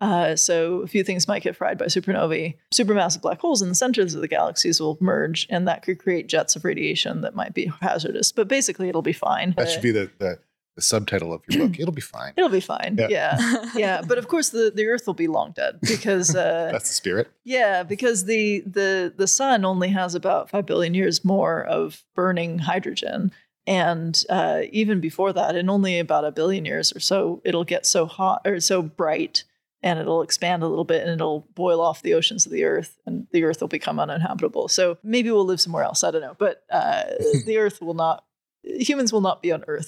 [0.00, 2.54] Uh, so a few things might get fried by supernovae.
[2.74, 6.28] Supermassive black holes in the centers of the galaxies will merge, and that could create
[6.28, 8.32] jets of radiation that might be hazardous.
[8.32, 9.54] But basically, it'll be fine.
[9.56, 10.38] That should be the, the
[10.76, 11.76] the subtitle of your book.
[11.80, 12.34] It'll be fine.
[12.36, 12.96] It'll be fine.
[12.98, 13.08] Yeah.
[13.08, 13.70] Yeah.
[13.74, 14.02] yeah.
[14.06, 17.28] But of course, the, the Earth will be long dead because uh, That's the spirit.
[17.44, 22.58] Yeah, because the the the sun only has about five billion years more of burning
[22.58, 23.32] hydrogen,
[23.66, 27.86] and uh, even before that, in only about a billion years or so, it'll get
[27.86, 29.44] so hot or so bright,
[29.82, 32.98] and it'll expand a little bit, and it'll boil off the oceans of the Earth,
[33.06, 34.68] and the Earth will become uninhabitable.
[34.68, 36.02] So maybe we'll live somewhere else.
[36.02, 37.04] I don't know, but uh,
[37.46, 38.24] the Earth will not.
[38.62, 39.86] Humans will not be on Earth.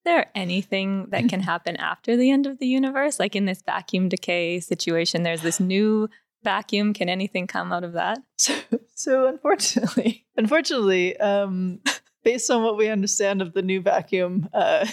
[0.00, 3.20] Is there anything that can happen after the end of the universe?
[3.20, 6.08] Like in this vacuum decay situation, there's this new
[6.42, 6.94] vacuum.
[6.94, 8.18] Can anything come out of that?
[8.38, 8.54] So,
[8.94, 11.80] so unfortunately, unfortunately, um,
[12.24, 14.86] based on what we understand of the new vacuum, uh,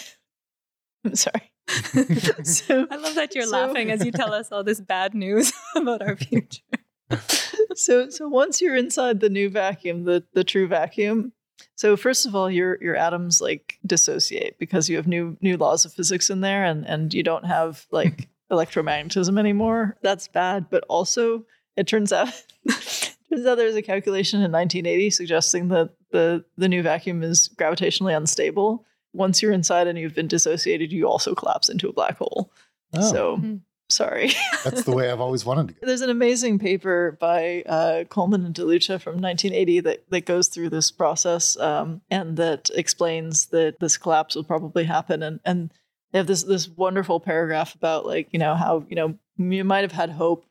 [1.06, 1.54] I'm sorry.
[2.44, 5.52] so, I love that you're So- laughing as you tell us all this bad news
[5.76, 6.62] about our future.
[7.76, 11.32] so, so once you're inside the new vacuum, the the true vacuum.
[11.76, 15.86] So first of all, your your atoms like dissociate because you have new new laws
[15.86, 19.98] of physics in there, and and you don't have like electromagnetism anymore.
[20.02, 22.30] That's bad, but also it turns out
[22.70, 28.16] turns out there's a calculation in 1980 suggesting that the the new vacuum is gravitationally
[28.16, 28.86] unstable.
[29.18, 32.52] Once you're inside and you've been dissociated, you also collapse into a black hole.
[32.94, 33.62] Oh, So Mhm.
[33.90, 34.32] sorry.
[34.64, 35.88] that's the way I've always wanted to go.
[35.88, 40.48] There's an amazing paper by uh, Coleman and De Luccia from 1980 that, that goes
[40.48, 45.24] through this process um, and that explains that this collapse will probably happen.
[45.24, 45.72] And, and
[46.12, 49.82] they have this this wonderful paragraph about like you know how you know you might
[49.82, 50.46] have had hope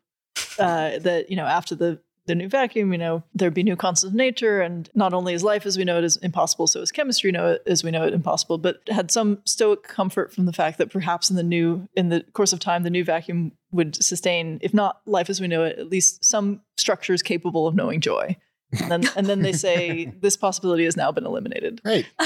[0.59, 4.13] uh, that you know after the the new vacuum, you know, there'd be new constants
[4.13, 4.61] of nature.
[4.61, 7.53] And not only is life as we know it is impossible, so is chemistry know
[7.53, 10.91] it as we know it impossible, but had some stoic comfort from the fact that
[10.91, 14.75] perhaps in the new, in the course of time, the new vacuum would sustain, if
[14.75, 18.37] not life as we know it, at least some structures capable of knowing joy.
[18.81, 21.81] And then, and then they say this possibility has now been eliminated.
[21.85, 22.05] Right.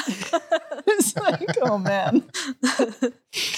[0.87, 2.25] it's like, oh man.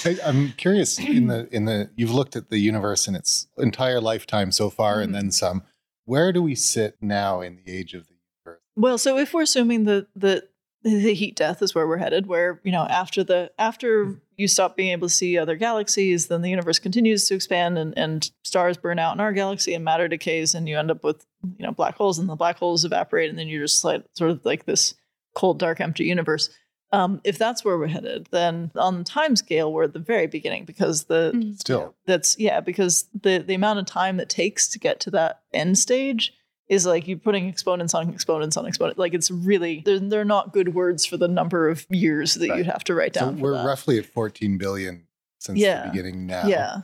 [0.05, 4.01] I, I'm curious in the in the you've looked at the universe in its entire
[4.01, 5.03] lifetime so far Mhm.
[5.03, 5.63] and then some.
[6.05, 8.61] Where do we sit now in the age of the universe?
[8.75, 10.47] Well, so if we're assuming that the
[10.83, 14.17] the heat death is where we're headed, where you know after the after mm-hmm.
[14.35, 17.97] you stop being able to see other galaxies, then the universe continues to expand and,
[17.97, 21.25] and stars burn out in our galaxy and matter decays, and you end up with
[21.57, 24.31] you know black holes, and the black holes evaporate, and then you're just like sort
[24.31, 24.93] of like this
[25.33, 26.49] cold, dark, empty universe.
[26.93, 30.27] Um, if that's where we're headed, then on the time scale, we're at the very
[30.27, 31.59] beginning because the Mm.
[31.59, 35.41] Still, that's yeah because the the amount of time it takes to get to that
[35.53, 36.33] end stage
[36.69, 40.53] is like you're putting exponents on exponents on exponents like it's really they're, they're not
[40.53, 42.57] good words for the number of years that Right.
[42.59, 43.65] you'd have to write so down for we're that.
[43.65, 45.05] roughly at 14 billion
[45.39, 45.83] since Yeah.
[45.85, 46.47] the beginning now.
[46.47, 46.81] yeah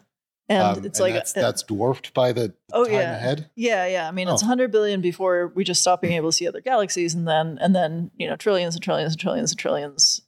[0.50, 3.16] and Um, it's like that's, uh, that's dwarfed by the Oh, time yeah.
[3.16, 3.50] ahead.
[3.56, 4.48] yeah yeah i mean it's Oh.
[4.48, 7.76] 100 billion before we just stop being able to see other galaxies and then and
[7.76, 10.22] then you know trillions and trillions and trillions and trillions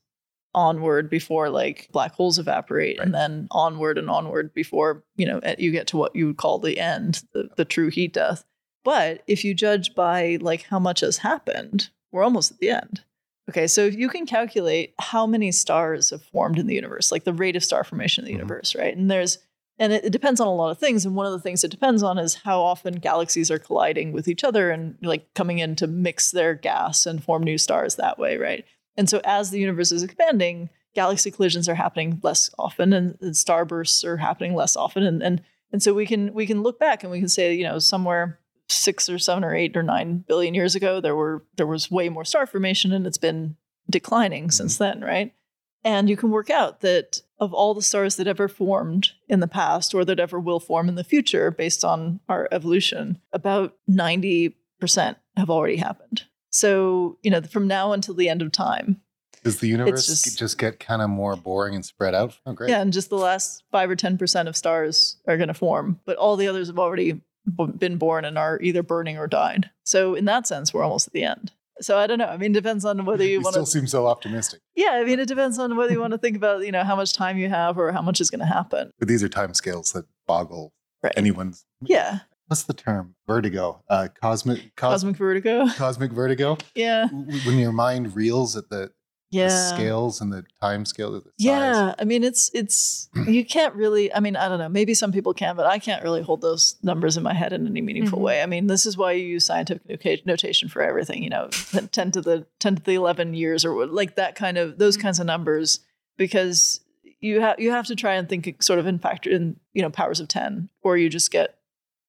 [0.54, 5.72] onward before like black holes evaporate and then onward and onward before you know you
[5.72, 8.44] get to what you would call the end the, the true heat death
[8.84, 13.02] but if you judge by like how much has happened we're almost at the end
[13.50, 17.24] okay so if you can calculate how many stars have formed in the universe like
[17.24, 18.40] the rate of star formation in the Mhm.
[18.40, 19.38] universe right and there's
[19.82, 21.72] and it, it depends on a lot of things and one of the things it
[21.72, 25.76] depends on is how often galaxies are colliding with each other and like coming in
[25.76, 28.64] to mix their gas and form new stars that way right?
[28.96, 33.34] And so as the universe is expanding galaxy collisions are happening less often and, and
[33.34, 35.42] starbursts are happening less often and, and
[35.74, 38.40] and so we can we can look back and we can say you know somewhere
[38.70, 42.08] six or seven or eight or nine billion years ago there were there was way
[42.08, 43.56] more star formation and it's been
[43.90, 44.80] declining since mm.
[44.80, 45.34] then right?
[45.84, 49.48] And you can work out that of all the stars that ever formed in the
[49.48, 54.54] past or that ever will form in the future based on our evolution, about 90%
[55.36, 56.24] have already happened.
[56.52, 59.02] So, you know, from now until the end of time.
[59.44, 62.38] Does the universe just- just, get kind of more boring and spread out?
[62.46, 62.70] Oh, great.
[62.70, 66.18] Yeah, and just the last five or 10% of stars are going to form, but
[66.18, 67.22] all the others have already
[67.80, 69.72] been born and are either burning or died.
[69.84, 71.54] So, in that sense, we're almost at the end.
[71.82, 72.26] So, I don't know.
[72.28, 74.62] I mean, it depends on whether you You want still seem so optimistic.
[74.76, 76.96] Yeah, I mean, it depends on whether you want to think about, you know, how
[76.96, 78.92] much time you have or how much is going to happen.
[79.00, 81.14] But these are time scales that boggle Right.
[81.18, 81.66] anyone's.
[81.84, 82.20] Yeah.
[82.48, 83.16] What's the term?
[83.28, 83.82] Vertigo.
[83.90, 84.76] Uh, cosmic.
[84.76, 85.68] Cos- Cosmic vertigo.
[85.76, 86.58] cosmic vertigo.
[86.76, 87.08] Yeah.
[87.08, 88.92] When your mind reels at the,
[89.32, 89.48] the Yeah.
[89.48, 91.38] scales and the time scale of the size.
[91.46, 95.12] Yeah, I mean it's it's you can't really I mean I don't know, maybe some
[95.12, 98.20] people can, but I can't really hold those numbers in my head in any meaningful
[98.20, 98.24] Mhm.
[98.24, 98.44] way.
[98.44, 101.48] I mean, this is why you use scientific notation for everything, you know,
[101.92, 105.20] 10 to the 10 to the 11 years or like that kind of those kinds
[105.20, 105.80] of numbers
[106.18, 106.82] because
[107.20, 109.90] you have you have to try and think sort of in factor in, you know,
[109.90, 111.56] powers of 10 or you just get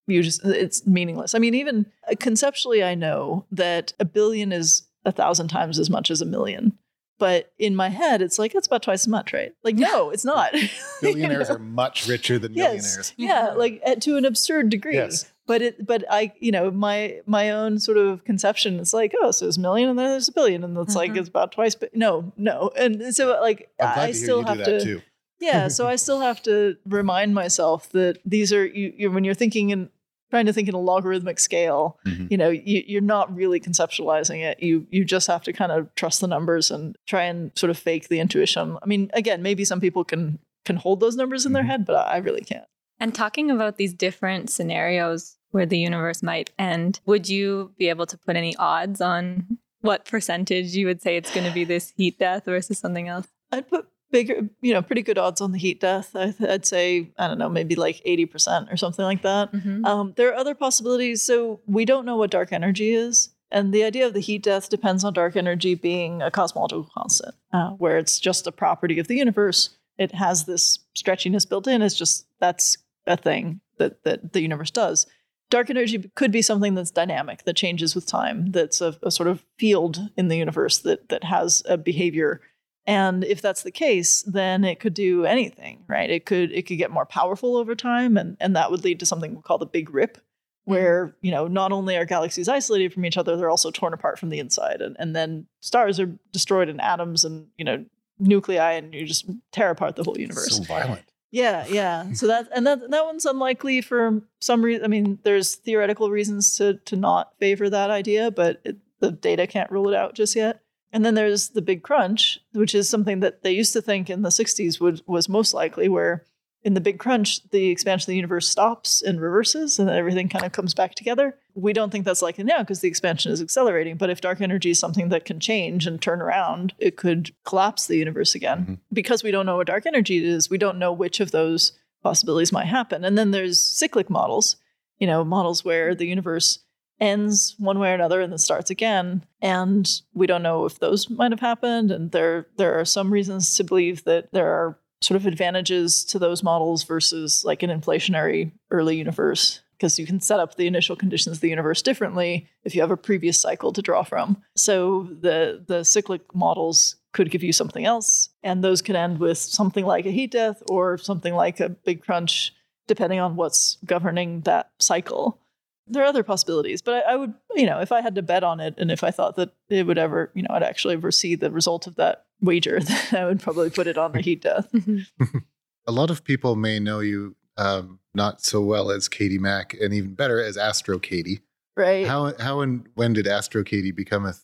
[0.08, 1.34] you just it's meaningless.
[1.34, 5.88] I mean, even uh, conceptually I know that a billion is a thousand times as
[5.90, 6.76] much as a million.
[7.22, 9.54] But in my head, it's like it's about twice as much, right?
[9.62, 10.52] Like, no, it's not.
[10.60, 10.68] You
[11.02, 11.54] Billionaires know?
[11.54, 13.14] are much richer than yes, millionaires.
[13.16, 14.94] yeah, like at, to an absurd degree.
[14.94, 15.30] Yes.
[15.46, 19.30] But it, but I, you know, my my own sort of conception is like, oh,
[19.30, 21.18] so there's a million and then there's a billion, and it's like Mhm.
[21.18, 21.76] it's about twice.
[21.76, 24.64] But no, no, and so like I'm glad I to hear still you have do
[24.64, 25.02] that to, too.
[25.40, 25.68] yeah.
[25.68, 29.70] So I still have to remind myself that these are you, you when you're thinking
[29.70, 29.90] in
[30.32, 32.30] trying to think in a logarithmic scale Mhm.
[32.32, 35.94] you know you, you're not really conceptualizing it you you just have to kind of
[35.94, 39.64] trust the numbers and try and sort of fake the intuition i mean again maybe
[39.64, 41.72] some people can can hold those numbers in their Mhm.
[41.72, 42.64] head but i, I really can't
[43.04, 48.06] And talking about these different scenarios where the universe might end, would you be able
[48.06, 51.92] to put any odds on what percentage you would say it's going to be this
[51.98, 53.28] heat death versus something else?
[53.52, 56.66] i'd put bigger you know pretty good odds on the heat death I th- i'd
[56.66, 59.84] say i don't know maybe like 80% or something like that Mm-hmm.
[59.84, 61.22] Um, there are other possibilities.
[61.22, 63.30] So we don't know what dark energy is.
[63.50, 67.34] And the idea of the heat death depends on dark energy being a cosmological constant,
[67.52, 69.70] uh, where it's just a property of the universe.
[69.98, 71.82] It has this stretchiness built in.
[71.82, 75.06] It's just that's a thing that, that the universe does.
[75.50, 79.28] Dark energy could be something that's dynamic, that changes with time, that's a, a sort
[79.28, 82.40] of field in the universe that, that has a behavior
[82.86, 86.10] and if that's the case, then it could do anything, right?
[86.10, 89.06] It could it could get more powerful over time, and and that would lead to
[89.06, 90.20] something we call the Big Rip, mm.
[90.64, 94.18] where you know not only are galaxies isolated from each other, they're also torn apart
[94.18, 97.84] from the inside, and and then stars are destroyed in atoms and you know
[98.18, 100.56] nuclei, and you just tear apart the whole universe.
[100.56, 101.04] So violent.
[101.30, 102.06] Yeah, yeah.
[102.14, 104.84] So that and that that one's unlikely for some reason.
[104.84, 109.46] I mean, there's theoretical reasons to to not favor that idea, but it, the data
[109.46, 110.62] can't rule it out just yet.
[110.92, 114.22] And then there's the big crunch, which is something that they used to think in
[114.22, 116.24] the 60s would was most likely, where
[116.64, 120.44] in the big crunch, the expansion of the universe stops and reverses and everything kind
[120.44, 121.36] of comes back together.
[121.54, 123.96] We don't think that's likely now because the expansion is accelerating.
[123.96, 127.86] But if dark energy is something that can change and turn around, it could collapse
[127.86, 128.60] the universe again.
[128.60, 128.74] Mm-hmm.
[128.92, 131.72] Because we don't know what dark energy is, we don't know which of those
[132.02, 133.04] possibilities might happen.
[133.04, 134.56] And then there's cyclic models,
[134.98, 136.60] you know, models where the universe
[137.02, 139.26] ends one way or another and then starts again.
[139.42, 141.90] And we don't know if those might have happened.
[141.90, 146.18] And there there are some reasons to believe that there are sort of advantages to
[146.18, 150.94] those models versus like an inflationary early universe because you can set up the initial
[150.94, 154.40] conditions of the universe differently if you have a previous cycle to draw from.
[154.56, 159.38] So the the cyclic models could give you something else and those could end with
[159.38, 162.54] something like a heat death or something like a big crunch
[162.86, 165.41] depending on what's governing that cycle.
[165.86, 168.44] There are other possibilities, but I, I would, you know, if I had to bet
[168.44, 171.10] on it and if I thought that it would ever, you know, I'd actually ever
[171.10, 172.80] see the result of that wager,
[173.10, 174.72] then I would probably put it on the heat death.
[175.86, 179.92] a lot of people may know you um, not so well as Katie Mack, and
[179.92, 181.40] even better as Astro Katie.
[181.76, 182.06] Right.
[182.06, 184.34] How how and when did Astro Katie become a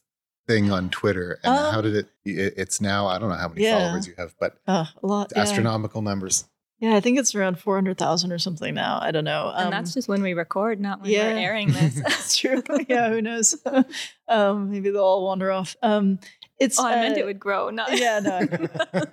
[0.47, 2.55] thing on Twitter, and um, how did it, it?
[2.57, 3.79] It's now I don't know how many yeah.
[3.79, 6.09] followers you have, but uh, a lot, astronomical yeah.
[6.11, 6.45] numbers.
[6.81, 9.01] Yeah, I think it's around 400,000 or something now.
[9.03, 9.49] I don't know.
[9.49, 11.33] Um, and that's just when we record, not when yeah.
[11.33, 11.95] we're airing this.
[12.03, 12.63] that's true.
[12.89, 13.57] yeah, who knows?
[14.29, 15.75] um, maybe they'll all wander off.
[15.83, 16.21] Um,
[16.61, 16.79] it's.
[16.79, 17.71] Oh, I uh, meant it would grow.
[17.71, 17.99] Not.
[17.99, 18.47] Yeah, no,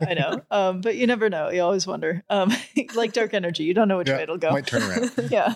[0.02, 0.42] I know.
[0.52, 1.50] Um, but you never know.
[1.50, 2.24] You always wonder.
[2.30, 2.54] Um,
[2.96, 4.52] like dark energy, you don't know which yeah, way it'll go.
[4.52, 5.32] Might turn around.
[5.32, 5.54] yeah.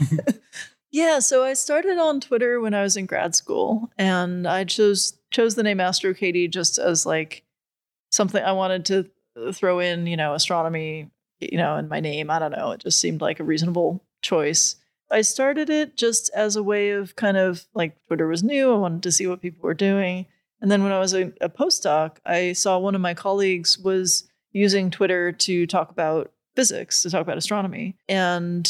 [0.91, 5.13] Yeah, so I started on Twitter when I was in grad school, and I chose
[5.29, 7.43] chose the name Astro Katie just as like
[8.09, 12.29] something I wanted to throw in, you know, astronomy you know, in my name.
[12.29, 12.71] I don't know.
[12.71, 14.75] It just seemed like a reasonable choice.
[15.11, 18.73] I started it just as a way of kind of like Twitter was new.
[18.73, 20.27] I wanted to see what people were doing.
[20.61, 24.29] And then when I was a, a postdoc, I saw one of my colleagues was
[24.51, 27.95] using Twitter to talk about physics, to talk about astronomy.
[28.07, 28.69] And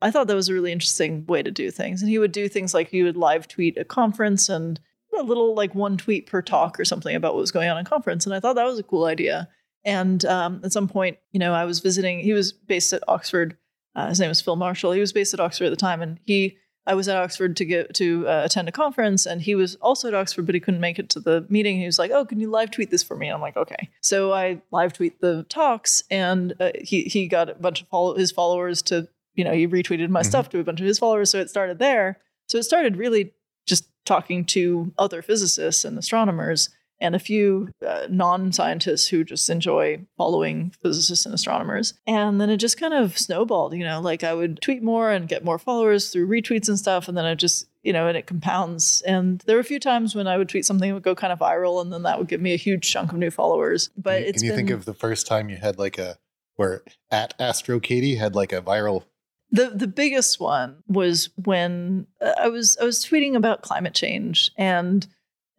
[0.00, 2.02] I thought that was a really interesting way to do things.
[2.02, 4.78] And he would do things like he would live tweet a conference and
[5.18, 7.84] a little like one tweet per talk or something about what was going on in
[7.84, 8.26] conference.
[8.26, 9.48] And I thought that was a cool idea.
[9.84, 12.20] And um, at some point, you know, I was visiting.
[12.20, 13.56] He was based at Oxford.
[13.94, 14.92] Uh, his name was Phil Marshall.
[14.92, 16.56] He was based at Oxford at the time, and he.
[16.86, 20.08] I was at Oxford to get to uh, attend a conference, and he was also
[20.08, 21.78] at Oxford, but he couldn't make it to the meeting.
[21.78, 23.88] He was like, "Oh, can you live tweet this for me?" And I'm like, "Okay."
[24.02, 28.16] So I live tweet the talks, and uh, he he got a bunch of follow-
[28.16, 30.28] his followers to, you know, he retweeted my mm-hmm.
[30.28, 31.30] stuff to a bunch of his followers.
[31.30, 32.18] So it started there.
[32.48, 33.32] So it started really
[33.66, 36.68] just talking to other physicists and astronomers
[37.00, 41.94] and a few uh, non scientists who just enjoy following physicists and astronomers.
[42.06, 45.28] And then it just kind of snowballed, you know, like I would tweet more and
[45.28, 47.08] get more followers through retweets and stuff.
[47.08, 49.02] And then I just, you know, and it compounds.
[49.02, 51.32] And there were a few times when I would tweet something that would go kind
[51.32, 53.90] of viral and then that would give me a huge chunk of new followers.
[53.96, 56.16] But can it's Can you been, think of the first time you had like a,
[56.56, 59.04] where at Astro Katie had like a viral
[59.50, 64.50] the the biggest one was when uh, I was I was tweeting about climate change
[64.58, 65.06] and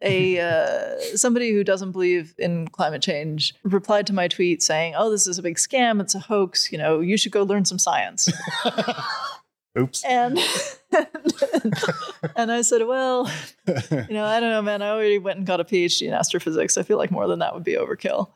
[0.02, 5.10] a uh, somebody who doesn't believe in climate change replied to my tweet saying, "Oh,
[5.10, 6.00] this is a big scam.
[6.00, 6.70] It's a hoax.
[6.70, 8.28] You know, you should go learn some science."
[9.78, 10.04] Oops.
[10.04, 10.38] And
[12.36, 13.30] and I said, "Well,
[13.66, 14.82] you know, I don't know, man.
[14.82, 16.78] I already went and got a PhD in astrophysics.
[16.78, 18.30] I feel like more than that would be overkill."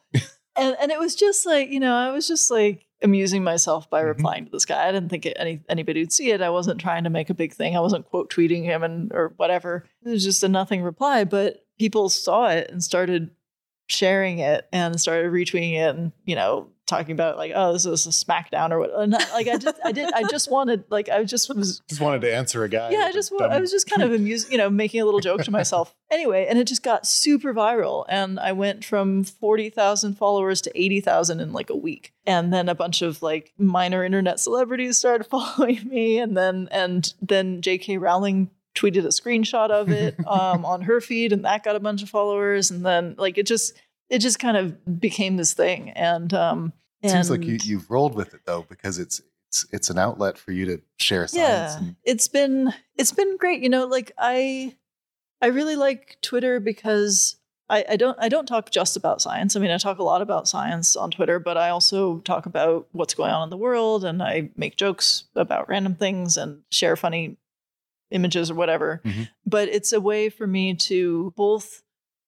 [0.60, 4.00] And and it was just like, you know, I was just like amusing myself by
[4.00, 4.08] mm-hmm.
[4.08, 4.86] replying to this guy.
[4.86, 6.42] I didn't think any anybody would see it.
[6.42, 7.76] I wasn't trying to make a big thing.
[7.76, 9.84] I wasn't quote tweeting him and or whatever.
[10.04, 13.30] It was just a nothing reply, but people saw it and started
[13.90, 18.06] sharing it and started retweeting it and you know talking about like oh this is
[18.06, 18.92] a smackdown or what
[19.32, 22.34] like i just i did i just wanted like i just was just wanted to
[22.34, 23.50] answer a guy yeah i just dumb.
[23.50, 26.46] i was just kind of amused you know making a little joke to myself anyway
[26.48, 31.52] and it just got super viral and i went from 40,000 followers to 80,000 in
[31.52, 36.18] like a week and then a bunch of like minor internet celebrities started following me
[36.18, 41.32] and then and then jk rowling tweeted a screenshot of it um, on her feed,
[41.32, 42.70] and that got a bunch of followers.
[42.70, 43.74] And then like it just
[44.08, 45.90] it just kind of became this thing.
[45.90, 49.90] And um, it seems like you, you've rolled with it though, because it's it's it's
[49.90, 51.48] an outlet for you to share science.
[51.48, 53.62] Yeah, and- it's been it's been great.
[53.62, 54.74] You know, like I
[55.40, 57.36] I really like Twitter because
[57.68, 59.54] I, I, don't I don't talk just about science.
[59.54, 62.88] I mean, I talk a lot about science on Twitter, but I also talk about
[62.92, 66.96] what's going on in the world, and I make jokes about random things and share
[66.96, 67.36] funny
[68.10, 69.00] images or whatever.
[69.04, 69.22] Mm-hmm.
[69.46, 71.82] But it's a way for me to both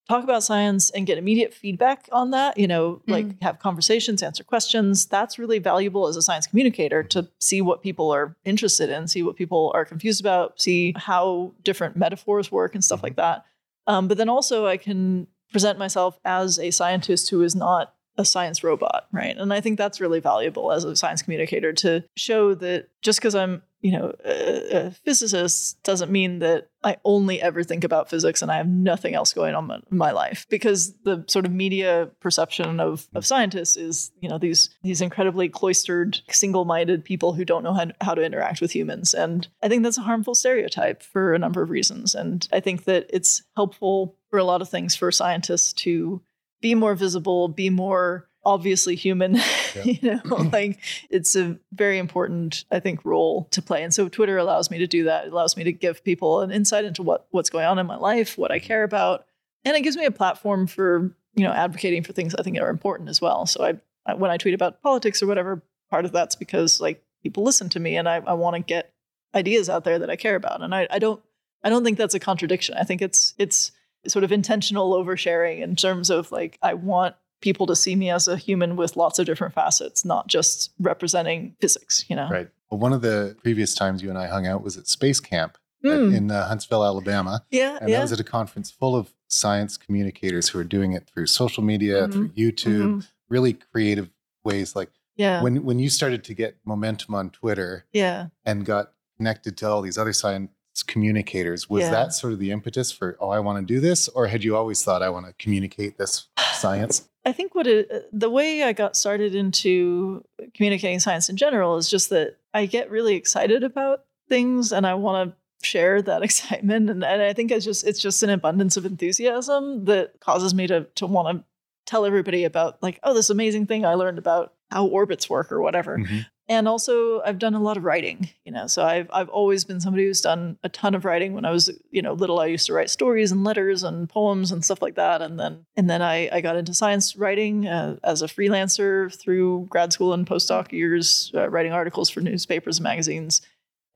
[0.09, 3.43] talk about science and get immediate feedback on that, you know, like Mm.
[3.43, 8.11] have conversations, answer questions, that's really valuable as a science communicator to see what people
[8.11, 12.85] are interested in, see what people are confused about, see how different metaphors work and
[12.85, 13.45] stuff like that.
[13.87, 18.25] Um, but then also, I can present myself as a scientist who is not a
[18.25, 19.37] science robot, right?
[19.37, 23.35] And I think that's really valuable as a science communicator to show that just because
[23.35, 28.43] I'm, you know, a, a physicist doesn't mean that I only ever think about physics
[28.43, 30.47] and I have nothing else going on in my life.
[30.51, 35.49] Because the sort of media perception of, of scientists is, you know, these these incredibly
[35.49, 39.15] cloistered, single-minded people who don't know how, how to interact with humans.
[39.15, 42.15] And I think that's a harmful stereotype for a number of reasons.
[42.15, 46.23] And I think that it's helpful for a lot of things for scientists to
[46.63, 49.35] be more visible, be more obviously human.
[49.35, 49.83] Yeah.
[49.85, 50.79] you know, like
[51.11, 53.83] it's a very important, I think, role to play.
[53.83, 55.27] And so Twitter allows me to do that.
[55.27, 57.97] It allows me to give people an insight into what what's going on in my
[57.97, 58.67] life, what I mm-hmm.
[58.67, 59.27] care about,
[59.65, 62.71] and it gives me a platform for you know advocating for things I think are
[62.71, 63.47] important as well.
[63.47, 63.75] So I,
[64.11, 67.69] I when I tweet about politics or whatever, part of that's because like people listen
[67.71, 68.93] to me and I, I want to get
[69.35, 70.63] ideas out there that I care about.
[70.63, 71.23] And I, I don't
[71.65, 72.77] I don't think that's a contradiction.
[72.77, 73.73] I think it's it's
[74.07, 78.29] sort of intentional oversharing in terms of like I want people to see me as
[78.29, 82.29] a human with lots of different facets, not just representing physics, you know.
[82.31, 82.49] Right.
[82.71, 85.59] Well, one of the previous times you and I hung out was at Space Camp
[85.85, 86.15] at- Mm.
[86.17, 87.45] in uh, Huntsville, Alabama.
[87.51, 87.97] Yeah, And yeah.
[87.97, 91.65] that was at a conference full of science communicators who are doing it through social
[91.65, 92.13] media, Mhm.
[92.13, 93.09] through YouTube, Mhm.
[93.29, 94.11] really creative
[94.45, 94.77] ways.
[94.77, 95.43] Like Yeah.
[95.43, 98.29] when when you started to get momentum on Twitter yeah.
[98.45, 100.51] and got connected to all these other science
[100.81, 101.91] communicators, was Yeah.
[101.91, 104.57] that sort of the impetus for oh, I want to do this, or had you
[104.57, 107.09] always thought I want to communicate this science?
[107.25, 111.89] I think what it, the way I got started into communicating science in general is
[111.89, 116.89] just that I get really excited about things and I want to share that excitement
[116.91, 120.67] and, and I think it's just it's just an abundance of enthusiasm that causes me
[120.69, 121.45] to to want to
[121.87, 125.61] tell everybody about like oh this amazing thing I learned about how orbits work or
[125.61, 125.99] whatever.
[125.99, 126.27] Mhm.
[126.53, 128.67] And also I've done a lot of writing, you know.
[128.67, 131.71] So I've I've always been somebody who's done a ton of writing when I was,
[131.91, 134.97] you know, little I used to write stories and letters and poems and stuff like
[134.97, 139.19] that and then and then I I got into science writing uh, as a freelancer
[139.19, 143.41] through grad school and postdoc years uh, writing articles for newspapers and magazines.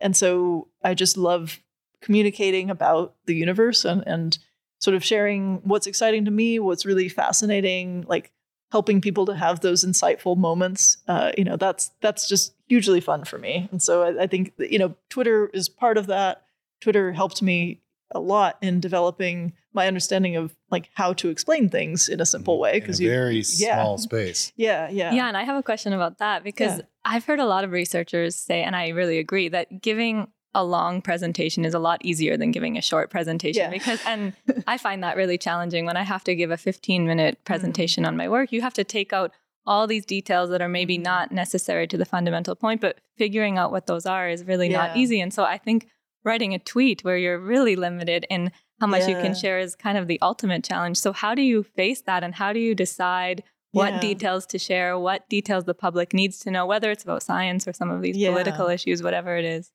[0.01, 1.61] And so I just love
[2.01, 4.39] communicating about the universe and and
[4.81, 8.33] sort of sharing what's exciting to me, what's really fascinating, like
[8.73, 10.99] helping people to have those insightful moments.
[11.09, 13.69] Uh, you know, that's that's just hugely fun for me.
[13.71, 16.43] And so I, I think you know, Twitter is part of that.
[16.81, 17.81] Twitter helped me
[18.13, 22.59] a lot in developing my understanding of like how to explain things in a simple
[22.59, 23.83] way because you very yeah.
[23.83, 24.53] small space.
[24.57, 26.85] yeah yeah Yeah, and I have a question about that because Yeah.
[27.05, 31.03] I've heard a lot of researchers say, and I really agree, that giving a long
[31.03, 33.71] presentation is a lot easier than giving a short presentation Yeah.
[33.71, 34.33] because and
[34.67, 37.45] I find that really challenging when I have to give a 15 minute mm-hmm.
[37.45, 38.53] presentation on my work.
[38.53, 39.33] You have to take out
[39.67, 41.03] all these details that are maybe mm-hmm.
[41.03, 44.97] not necessary to the fundamental point, but figuring out what those are is really not
[44.97, 45.21] easy.
[45.21, 45.89] And so I think
[46.25, 48.51] writing a tweet where you're really limited in
[48.81, 50.97] how much you can share is kind of the ultimate challenge.
[50.97, 53.43] So how do you face that and how do you decide
[53.73, 54.01] what Yeah.
[54.01, 57.75] details to share, what details the public needs to know, whether it's about science or
[57.75, 58.31] some of these Yeah.
[58.31, 59.71] political issues, whatever it is.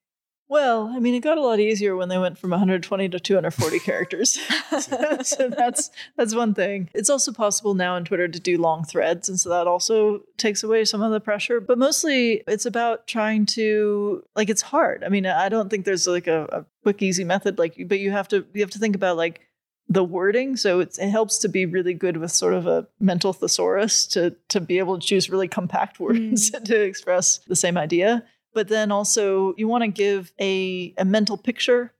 [0.51, 3.79] Well, I mean, it got a lot easier when they went from 120 to 240
[3.85, 4.33] characters.
[5.23, 6.89] so that's that's one thing.
[6.93, 10.61] It's also possible now on Twitter to do long threads, and so that also takes
[10.61, 11.61] away some of the pressure.
[11.61, 15.05] But mostly, it's about trying to like it's hard.
[15.05, 17.57] I mean, I don't think there's like a, a quick, easy method.
[17.57, 19.39] Like, but you have to you have to think about like
[19.87, 20.57] the wording.
[20.57, 24.35] So it's, it helps to be really good with sort of a mental thesaurus to
[24.49, 26.63] to be able to choose really compact words mm.
[26.65, 31.37] to express the same idea but then also you want to give a, a mental
[31.37, 31.93] picture.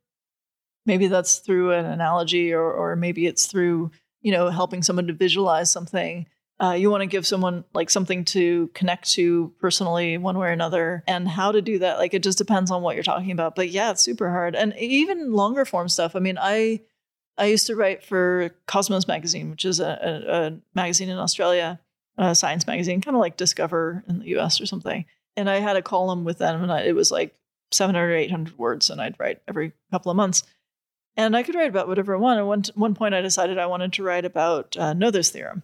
[0.86, 3.92] Maybe that's through an analogy or, or maybe it's through
[4.22, 6.28] you know helping someone to visualize something.
[6.60, 10.52] Uh, you want to give someone like something to connect to personally one way or
[10.52, 11.04] another.
[11.08, 13.70] And how to do that like it just depends on what you're talking about but
[13.70, 14.56] yeah it's super hard.
[14.56, 16.82] And even longer form stuff i mean i
[17.38, 21.80] i used to write for cosmos magazine which is a, a, a magazine in australia
[22.18, 25.06] a science magazine kind of like discover in the us or something
[25.36, 27.36] and I had a column with them, and I, it was like
[27.72, 30.44] 700 or 800 words, and I'd write every couple of months.
[31.18, 32.46] And I could write about whatever I wanted.
[32.46, 35.64] One, one point, I decided I wanted to write about uh, Noether's theorem,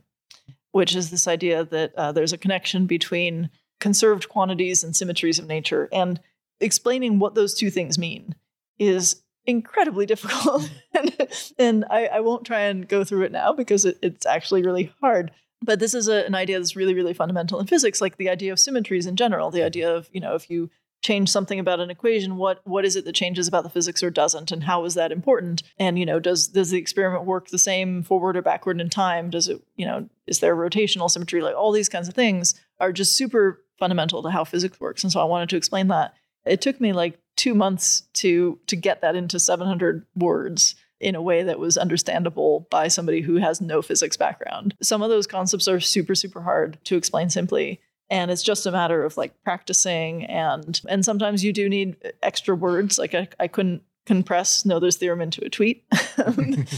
[0.72, 3.50] which is this idea that uh, there's a connection between
[3.80, 5.88] conserved quantities and symmetries of nature.
[5.92, 6.20] And
[6.60, 8.36] explaining what those two things mean
[8.78, 10.70] is incredibly difficult.
[10.94, 11.16] and
[11.58, 14.94] and I, I won't try and go through it now because it, it's actually really
[15.02, 15.32] hard
[15.62, 18.52] but this is a, an idea that's really really fundamental in physics like the idea
[18.52, 20.70] of symmetries in general the idea of you know if you
[21.02, 24.10] change something about an equation what what is it that changes about the physics or
[24.10, 25.64] doesn't and how is that important?
[25.78, 29.30] And you know does does the experiment work the same forward or backward in time?
[29.30, 31.42] Does it you know is there rotational symmetry?
[31.42, 35.12] Like all these kinds of things are just super fundamental to how physics works and
[35.12, 36.14] so i wanted to explain that.
[36.46, 41.22] It took me like 2 months to to get that into 700 words in a
[41.22, 44.76] way that was understandable by somebody who has no physics background.
[44.82, 47.80] Some of those concepts are super super hard to explain simply
[48.10, 52.56] and it's just a matter of like practicing and and sometimes you do need extra
[52.56, 52.98] words.
[52.98, 55.84] Like I, I couldn't compress Noether's theorem into a tweet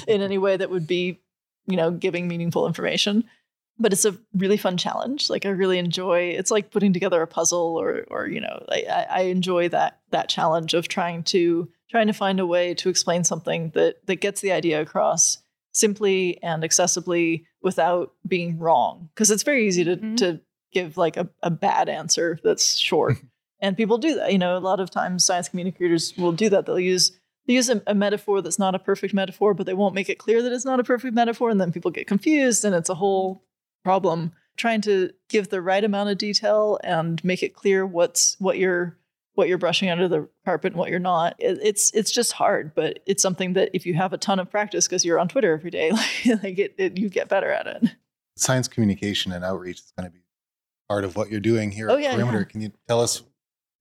[0.07, 1.20] in any way that would be
[1.67, 3.24] you know giving meaningful information.
[3.82, 5.30] But it's a really fun challenge.
[5.30, 9.05] Like i really enjoy it's like putting together a puzzle or or you know I,
[9.09, 13.24] I enjoy that that challenge of trying to trying to find a way to explain
[13.24, 15.40] something that that gets the idea across
[15.72, 20.16] simply and accessibly without being wrong because it's very easy to mm-hmm.
[20.16, 20.40] to
[20.72, 23.18] give like a, a bad answer that's short.
[23.62, 24.32] and people do that.
[24.32, 26.66] You know, a lot of times science communicators will do that.
[26.66, 27.12] They'll use
[27.48, 30.20] they use a, a, metaphor that's not a perfect metaphor, but they won't make it
[30.20, 32.96] clear that it's not a perfect metaphor, and then people get confused, and it's a
[32.96, 33.44] whole
[33.84, 34.34] problem.
[34.56, 38.98] Trying to give the right amount of detail and make it clear what's what you're
[39.40, 41.34] what you're brushing under the carpet and what you're not.
[41.40, 44.52] It, it's it's just hard, but it's something that if you have a ton of
[44.52, 47.66] practice because you're on Twitter every day, like, like it, it, you get better at
[47.66, 47.90] it.
[48.36, 50.20] Science communication and outreach is going to be
[50.90, 52.40] part of what you're doing here oh, at yeah, Perimeter.
[52.40, 52.44] Yeah.
[52.44, 53.24] Can you tell us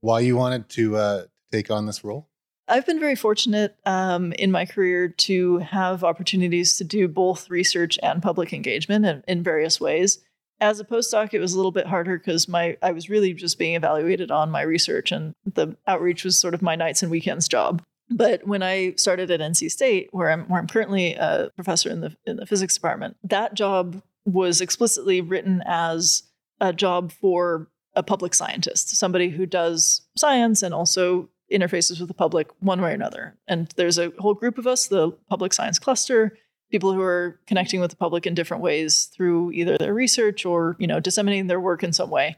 [0.01, 2.29] why you wanted to uh, take on this role?
[2.69, 7.99] I've been very fortunate um, in my career to have opportunities to do both research
[8.01, 10.19] and public engagement in, in various ways.
[10.61, 13.59] As a postdoc, it was a little bit harder because my I was really just
[13.59, 17.49] being evaluated on my research, and the outreach was sort of my nights and weekends
[17.49, 17.83] job.
[18.11, 22.01] But when I started at NC State, where I'm where I'm currently a professor in
[22.01, 26.25] the in the physics department, that job was explicitly written as
[26.61, 32.15] a job for a public scientist, somebody who does science and also interfaces with the
[32.15, 33.35] public one way or another.
[33.47, 36.37] And there's a whole group of us, the public science cluster,
[36.71, 40.77] people who are connecting with the public in different ways through either their research or,
[40.79, 42.37] you know, disseminating their work in some way.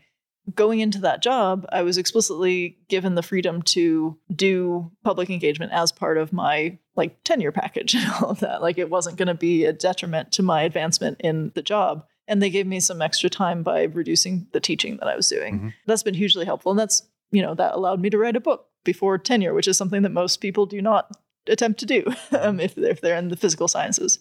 [0.54, 5.92] Going into that job, I was explicitly given the freedom to do public engagement as
[5.92, 8.62] part of my like tenure package and all of that.
[8.62, 12.40] Like it wasn't going to be a detriment to my advancement in the job and
[12.40, 15.56] they gave me some extra time by reducing the teaching that I was doing.
[15.56, 15.68] Mm-hmm.
[15.86, 16.70] That's been hugely helpful.
[16.70, 17.02] And that's,
[17.32, 20.10] you know, that allowed me to write a book before tenure, which is something that
[20.10, 21.10] most people do not
[21.50, 22.04] attempt to do
[22.38, 24.18] um, if, they're, if they're in the physical sciences.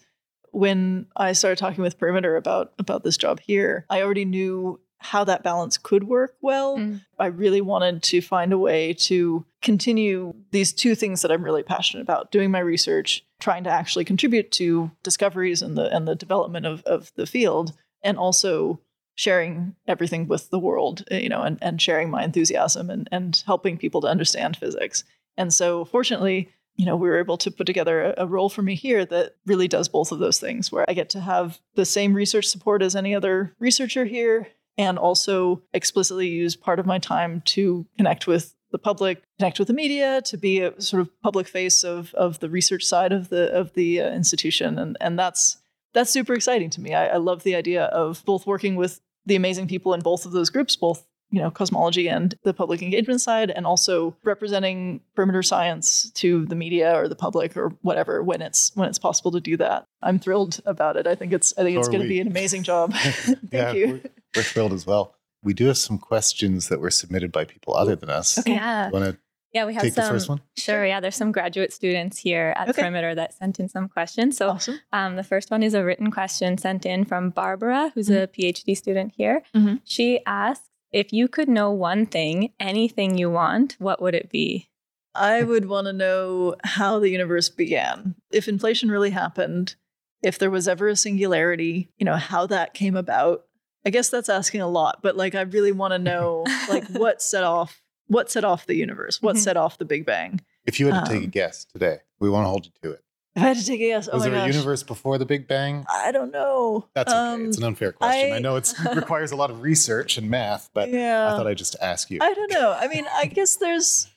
[0.52, 5.24] When I started talking with Perimeter about about this job here, I already knew how
[5.24, 6.78] that balance could work well.
[6.78, 7.02] Mm.
[7.18, 11.64] I really wanted to find a way to continue these two things that I'm really
[11.64, 16.16] passionate about doing my research, trying to actually contribute to discoveries and the and the
[16.16, 17.74] development of, of the field,
[18.04, 18.82] and also
[19.20, 23.78] sharing everything with the world, you know, and, and sharing my enthusiasm and, and helping
[23.78, 25.04] people to understand physics.
[25.36, 26.50] And so fortunately,
[26.80, 29.36] you know, we were able to put together a, a, role for me here that
[29.46, 32.82] really does both of those things, where I get to have the same research support
[32.82, 38.28] as any other researcher here, and also explicitly use part of my time to connect
[38.28, 42.14] with the public, connect with the media, to be a sort of public face of
[42.14, 45.58] of the research side of the of the uh, institution, and and that's
[45.94, 46.94] that's super exciting to me.
[46.94, 50.32] I, I love the idea of both working with the amazing people in both of
[50.32, 55.44] those groups, both you know cosmology and the public engagement side and also representing perimeter
[55.44, 59.40] science to the media or the public or whatever when it's when it's possible to
[59.40, 62.08] do that i'm thrilled about it i think it's i think so it's going to
[62.08, 64.02] be an amazing job thank yeah, you we're,
[64.36, 67.96] we're, thrilled as well we do have some questions that were submitted by people other
[67.96, 69.18] than us okay yeah want to
[69.52, 70.06] yeah, we have Take some.
[70.06, 70.42] The first one?
[70.58, 70.86] Sure.
[70.86, 72.82] Yeah, there's some graduate students here at okay.
[72.82, 74.38] Perimeter that sent in some questions.
[74.38, 74.80] So, awesome.
[74.94, 78.24] um, the first one is a written question sent in from Barbara, who's mm-hmm.
[78.24, 79.42] a PhD student here.
[79.56, 79.78] Mm-hmm.
[79.86, 84.70] She asks if you could know one thing, anything you want, what would it be?
[85.16, 88.16] I would want to know how the universe began.
[88.32, 89.76] If inflation really happened,
[90.22, 93.46] if there was ever a singularity, you know, how that came about.
[93.86, 97.22] I guess that's asking a lot, but like I really want to know like what
[97.22, 99.22] set off what set off the universe?
[99.22, 99.44] What mm-hmm.
[99.44, 100.42] set off the Big Bang?
[100.66, 102.92] If you had to take a um, guess today, we want to hold you to
[102.92, 103.04] it.
[103.36, 104.50] If I had to take a guess, oh was there gosh.
[104.50, 105.86] a universe before the Big Bang?
[105.90, 106.88] I don't know.
[106.94, 107.20] That's okay.
[107.20, 108.34] Um, it's an unfair question.
[108.34, 111.32] I, I know it requires a lot of research and math, but yeah.
[111.32, 112.20] I thought I'd just ask you.
[112.22, 112.76] I don't know.
[112.78, 114.08] I mean, I guess there's.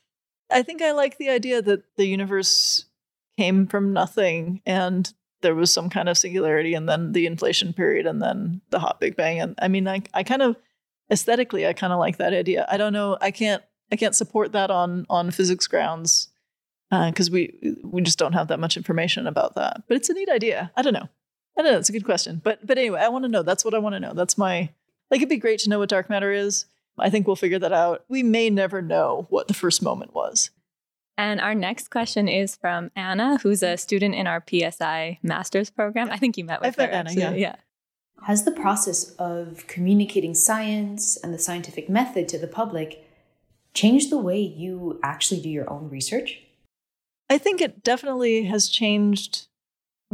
[0.50, 2.84] I think I like the idea that the universe
[3.38, 8.06] came from nothing and there was some kind of singularity and then the inflation period
[8.06, 10.54] and then the hot big bang and i mean i, I kind of
[11.10, 14.52] aesthetically i kind of like that idea i don't know i can't I can't support
[14.52, 16.28] that on on physics grounds
[16.92, 19.82] because uh, we we just don't have that much information about that.
[19.88, 20.70] But it's a neat idea.
[20.76, 21.08] I don't know.
[21.58, 21.78] I don't know.
[21.78, 22.40] It's a good question.
[22.42, 23.42] But but anyway, I want to know.
[23.42, 24.12] That's what I want to know.
[24.12, 24.70] That's my
[25.10, 25.18] like.
[25.18, 26.66] It'd be great to know what dark matter is.
[26.98, 28.04] I think we'll figure that out.
[28.08, 30.50] We may never know what the first moment was.
[31.16, 36.10] And our next question is from Anna, who's a student in our PSI master's program.
[36.10, 36.82] I think you met with I've her.
[36.82, 37.22] met Anna, actually.
[37.22, 37.30] yeah.
[37.32, 37.56] yeah.
[38.26, 43.04] Has the process of communicating science and the scientific method to the public
[43.74, 46.41] changed the way you actually do your own research?
[47.28, 49.46] I think it definitely has changed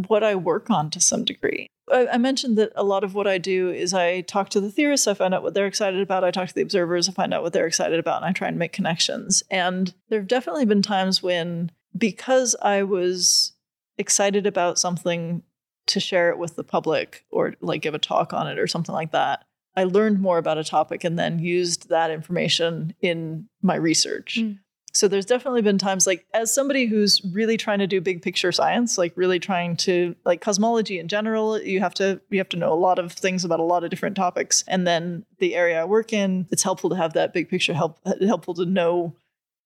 [0.07, 1.67] what I work on to some degree.
[1.91, 4.71] I, I mentioned that a lot of what I do is I talk to the
[4.71, 7.35] theorists, I find out what they're excited about, I talk to the observers, I find
[7.35, 9.43] out what they're excited about, and I try and make connections.
[9.51, 13.53] And there have definitely been times when, because I was
[13.97, 15.43] excited about something
[15.87, 18.95] to share it with the public or like give a talk on it or something
[18.95, 19.45] like that,
[19.75, 24.39] I learned more about a topic and then used that information in my research.
[24.41, 24.59] Mm.
[24.99, 28.51] So there's definitely been times like as somebody who's really trying to do big picture
[28.51, 32.57] science, like really trying to like cosmology in general, you have to you have to
[32.57, 34.65] know a lot of things about a lot of different topics.
[34.67, 38.01] And then the area I work in, it's helpful to have that big picture help
[38.21, 39.15] helpful to know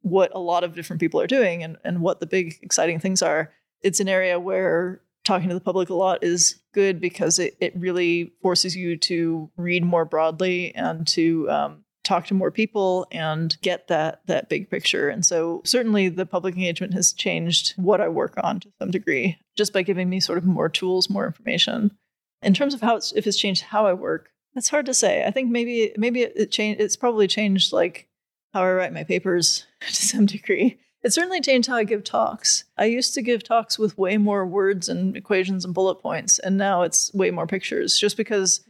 [0.02, 3.22] what a lot of different people are doing and, and what the big exciting things
[3.22, 3.54] are.
[3.80, 7.72] It's an area where talking to the public a lot is good because it, it
[7.74, 13.56] really forces you to read more broadly and to um, talk to more people and
[13.62, 15.08] get that that big picture.
[15.08, 19.38] And so certainly the public engagement has changed what I work on to some degree,
[19.56, 21.96] just by giving me sort of more tools, more information.
[22.42, 25.24] In terms of how it's if it's changed how I work, that's hard to say.
[25.24, 28.08] I think maybe maybe it, it changed it's probably changed like
[28.52, 30.78] how I write my papers to some degree.
[31.02, 32.64] It certainly changed how I give talks.
[32.78, 36.56] I used to give talks with way more words and equations and bullet points, and
[36.56, 38.60] now it's way more pictures just because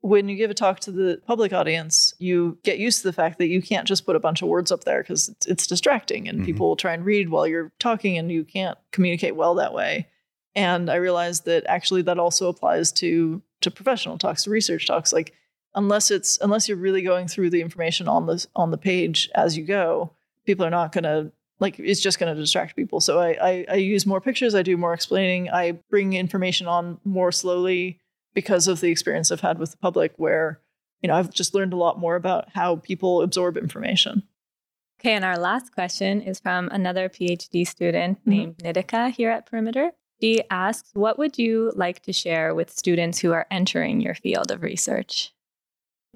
[0.00, 3.38] when you give a talk to the public audience, you get used to the fact
[3.38, 6.28] that you can't just put a bunch of words up there because it's, it's, distracting
[6.28, 6.44] and Mhm.
[6.44, 10.06] people will try and read while you're talking and you can't communicate well that way.
[10.54, 15.12] And I realized that actually that also applies to to professional talks, to research talks.
[15.12, 15.32] Like
[15.74, 19.56] unless it's unless you're really going through the information on the on the page as
[19.56, 20.12] you go,
[20.44, 23.00] people are not gonna like it's just going to distract people.
[23.00, 24.54] So I, I I use more pictures.
[24.54, 25.48] I do more explaining.
[25.50, 27.98] I bring information on more slowly
[28.36, 30.60] because of the experience I've had with the public, where
[31.02, 34.22] you know I've just learned a lot more about how people absorb information.
[35.00, 38.26] Okay, and our last question is from another PhD student Mhm.
[38.26, 39.92] named Nitika here at Perimeter.
[40.22, 44.50] She asks, What would you like to share with students who are entering your field
[44.50, 45.32] of research?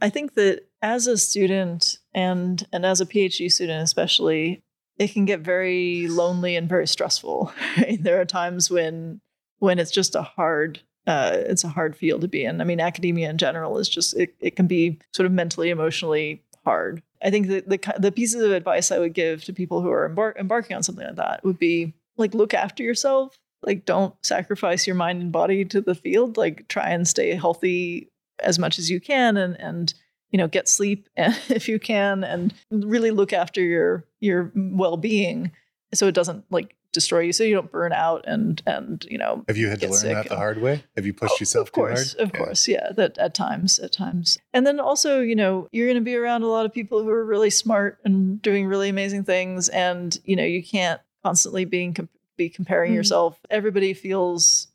[0.01, 4.63] I think that as a student and and as a PhD student especially,
[4.99, 7.53] it can get very lonely and very stressful.
[7.77, 7.99] Right?
[8.03, 9.21] There are times when
[9.59, 10.81] when it's just a hard
[11.11, 12.61] uh, it's a hard field to be in.
[12.61, 16.41] I mean, academia in general is just it, it can be sort of mentally, emotionally
[16.65, 17.03] hard.
[17.21, 20.09] I think that the the pieces of advice I would give to people who are
[20.09, 23.37] embar- embarking on something like that would be like look after yourself.
[23.63, 26.37] Like don't sacrifice your mind and body to the field.
[26.37, 28.09] Like try and stay healthy
[28.39, 29.93] as much as you can and and
[30.31, 35.51] you know get sleep if you can and really look after your your well-being
[35.93, 39.45] so it doesn't like destroy you so you don't burn out and and you know
[39.49, 40.83] Have you had to learn that the hard way?
[40.97, 42.29] Have you pushed Oh, yourself of course, too hard?
[42.31, 42.91] Of course, yeah.
[42.97, 46.43] That at times, at times, and then also, you know, you're going to be around
[46.43, 50.35] a lot of people who are really smart and doing really amazing things, and you
[50.37, 52.97] know, you can't constantly being com- be comparing Mhm.
[52.97, 53.39] yourself.
[53.51, 54.69] Everybody feels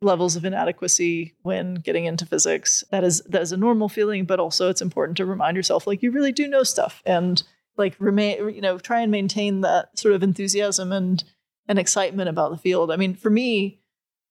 [0.00, 2.84] levels of inadequacy when getting into physics.
[2.90, 6.02] That is that is a normal feeling, but also it's important to remind yourself like
[6.02, 7.42] you really do know stuff and
[7.76, 11.24] like remain you know try and maintain that sort of enthusiasm and
[11.68, 12.90] and excitement about the field.
[12.90, 13.80] I mean, for me,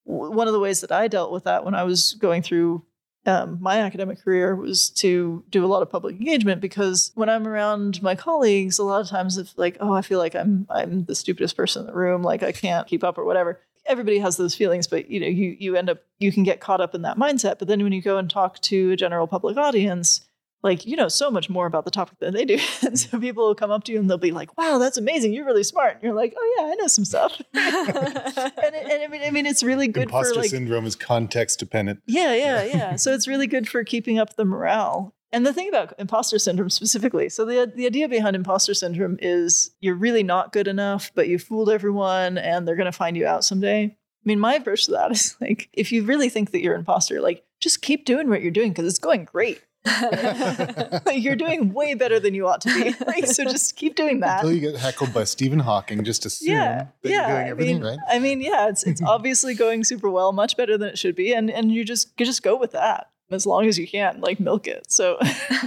[0.05, 2.83] w- one of the ways that I dealt with that when I was going through
[3.27, 7.45] um, my academic career was to do a lot of public engagement because when I'm
[7.45, 11.03] around my colleagues, a lot of times it's like, oh, I feel like I'm I'm
[11.03, 13.59] the stupidest person in the room, like I can't keep up or whatever.
[13.85, 16.79] Everybody has those feelings, but you know, you you end up you can get caught
[16.79, 17.59] up in that mindset.
[17.59, 20.21] But then when you go and talk to a general public audience,
[20.63, 22.59] like you know so much more about the topic than they do.
[22.81, 25.33] and so people will come up to you and they'll be like, "Wow, that's amazing!
[25.33, 29.03] You're really smart." And you're like, "Oh yeah, I know some stuff." and, it, and
[29.03, 32.01] I mean, I mean, it's really good Imposter for like syndrome is context dependent.
[32.05, 32.95] yeah, yeah, yeah.
[32.95, 35.13] so it's really good for keeping up the morale.
[35.31, 39.71] And the thing about imposter syndrome specifically, so the the idea behind imposter syndrome is
[39.81, 43.27] you're really not good enough, but you fooled everyone and they're going to find you
[43.27, 43.83] out someday.
[43.83, 46.79] I mean, my approach to that is like if you really think that you're an
[46.79, 49.61] imposter, like just keep doing what you're doing because it's going great.
[51.13, 52.95] You're doing way better than you ought to be.
[53.07, 54.43] Like, so just keep doing that.
[54.43, 57.19] Until you get heckled by Stephen Hawking, just assume yeah, that yeah.
[57.19, 57.99] you're doing I everything mean, right.
[58.09, 61.33] I mean, yeah, it's it's obviously going super well, much better than it should be,
[61.33, 64.39] and and you just you just go with that as long as you can, like
[64.39, 64.91] milk it.
[64.91, 65.17] So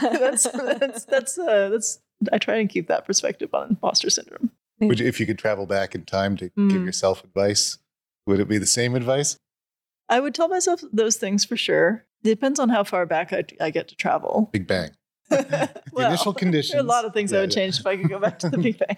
[0.03, 2.01] that's that's that's uh, that's
[2.33, 4.51] I try and keep that perspective on imposter syndrome.
[4.81, 6.87] Would you, if you could travel back in time to give Mm.
[6.87, 7.79] yourself advice,
[8.27, 9.37] would it be the same advice?
[10.09, 12.05] I would tell myself those things for sure.
[12.23, 14.51] Depends on how far back I, I get to travel.
[14.53, 14.91] Big Bang.
[15.93, 16.73] Well, initial conditions.
[16.73, 17.63] There are a lot of things I would yeah.
[17.63, 18.97] change if I could go back to the Big Bang.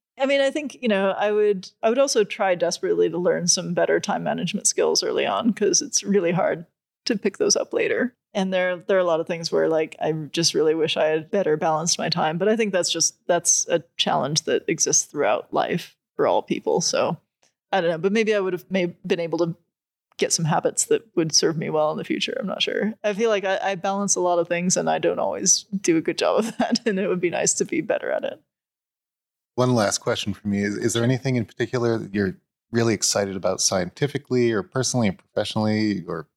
[0.18, 3.46] I mean, I think you know, I would, I would also try desperately to learn
[3.46, 6.66] some better time management skills early on because it's really hard
[7.06, 8.14] to pick those up later.
[8.32, 11.06] And there, there are a lot of things where, like, I just really wish I
[11.06, 12.38] had better balanced my time.
[12.38, 16.80] But I think that's just that's a challenge that exists throughout life for all people.
[16.80, 17.18] So
[17.70, 19.56] I don't know, but maybe I would have may, been able to
[20.18, 22.36] get some habits that would serve me well in the future.
[22.38, 22.94] I'm not sure.
[23.02, 25.96] I feel like I, I balance a lot of things and I don't always do
[25.96, 26.80] a good job of that.
[26.86, 28.40] And it would be nice to be better at it.
[29.56, 32.36] One last question for me is Is there anything in particular that you're
[32.72, 36.04] really excited about scientifically or personally or professionally?
[36.06, 36.28] Or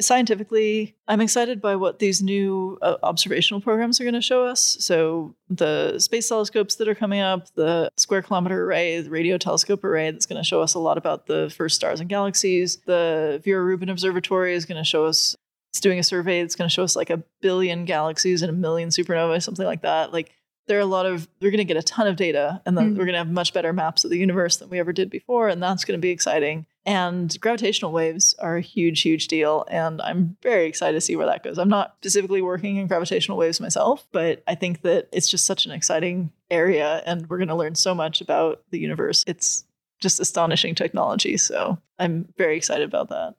[0.00, 4.76] Scientifically, I'm excited by what these new uh, observational programs are going to show us.
[4.80, 9.84] So, the space telescopes that are coming up, the Square Kilometer Array, the Radio Telescope
[9.84, 12.78] Array, that's going to show us a lot about the first stars and galaxies.
[12.86, 15.36] The Vera Rubin Observatory is going to show us,
[15.70, 18.54] it's doing a survey that's going to show us like a billion galaxies and a
[18.54, 20.12] million supernovae, something like that.
[20.12, 20.32] Like,
[20.66, 22.86] there are a lot of, we're going to get a ton of data and then
[22.94, 22.98] Mhm.
[22.98, 25.48] we're going to have much better maps of the universe than we ever did before.
[25.48, 26.64] And that's going to be exciting.
[26.86, 29.66] And gravitational waves are a huge, huge deal.
[29.70, 31.58] And I'm very excited to see where that goes.
[31.58, 35.66] I'm not specifically working in gravitational waves myself, but I think that it's just such
[35.66, 37.02] an exciting area.
[37.04, 39.22] And we're going to learn so much about the universe.
[39.26, 39.64] It's
[40.00, 41.36] just astonishing technology.
[41.36, 43.34] So I'm very excited about that.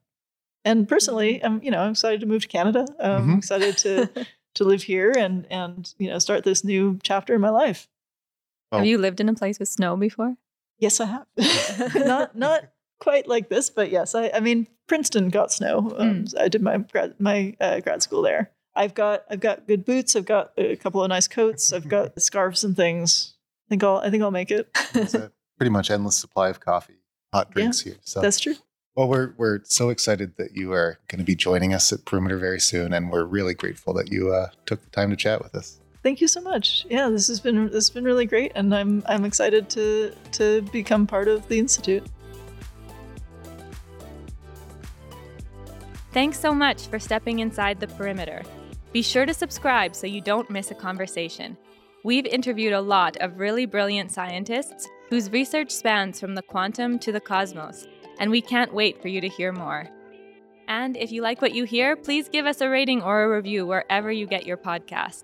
[0.64, 2.86] And personally, I'm, you know, I'm excited to move to Canada.
[3.00, 3.38] I'm Mhm.
[3.38, 4.10] excited to
[4.56, 7.88] to live here and and you know start this new chapter in my life.
[8.72, 8.78] Oh.
[8.78, 10.36] Have you lived in a place with snow before?
[10.80, 11.28] Yes, I have.
[11.96, 12.66] not not
[13.00, 15.94] quite like this, but yes, I, I mean Princeton got snow.
[15.98, 18.52] Um, I did my grad my uh, grad school there.
[18.76, 20.16] I've got I've got good boots.
[20.16, 21.72] I've got a couple of nice coats.
[21.72, 23.36] I've got scarves and things.
[23.68, 24.70] I think I'll I think I'll make it.
[24.94, 27.00] it's a pretty much endless supply of coffee,
[27.34, 27.96] hot drinks here.
[28.02, 28.56] So That's true.
[28.96, 32.38] Well, we're we're so excited that you are going to be joining us at Perimeter
[32.38, 35.54] very soon, and we're really grateful that you uh, took the time to chat with
[35.54, 35.82] us.
[36.02, 36.86] Thank you so much.
[36.90, 40.62] Yeah, this has been this has been really great, and I'm I'm excited to to
[40.72, 42.06] become part of the institute.
[46.14, 48.44] Thanks so much for stepping inside the perimeter.
[48.94, 51.58] Be sure to subscribe so you don't miss a conversation.
[52.06, 57.12] We've interviewed a lot of really brilliant scientists whose research spans from the quantum to
[57.12, 57.88] the cosmos,
[58.20, 59.90] and we can't wait for you to hear more.
[60.68, 63.66] And if you like what you hear, please give us a rating or a review
[63.66, 65.24] wherever you get your podcasts.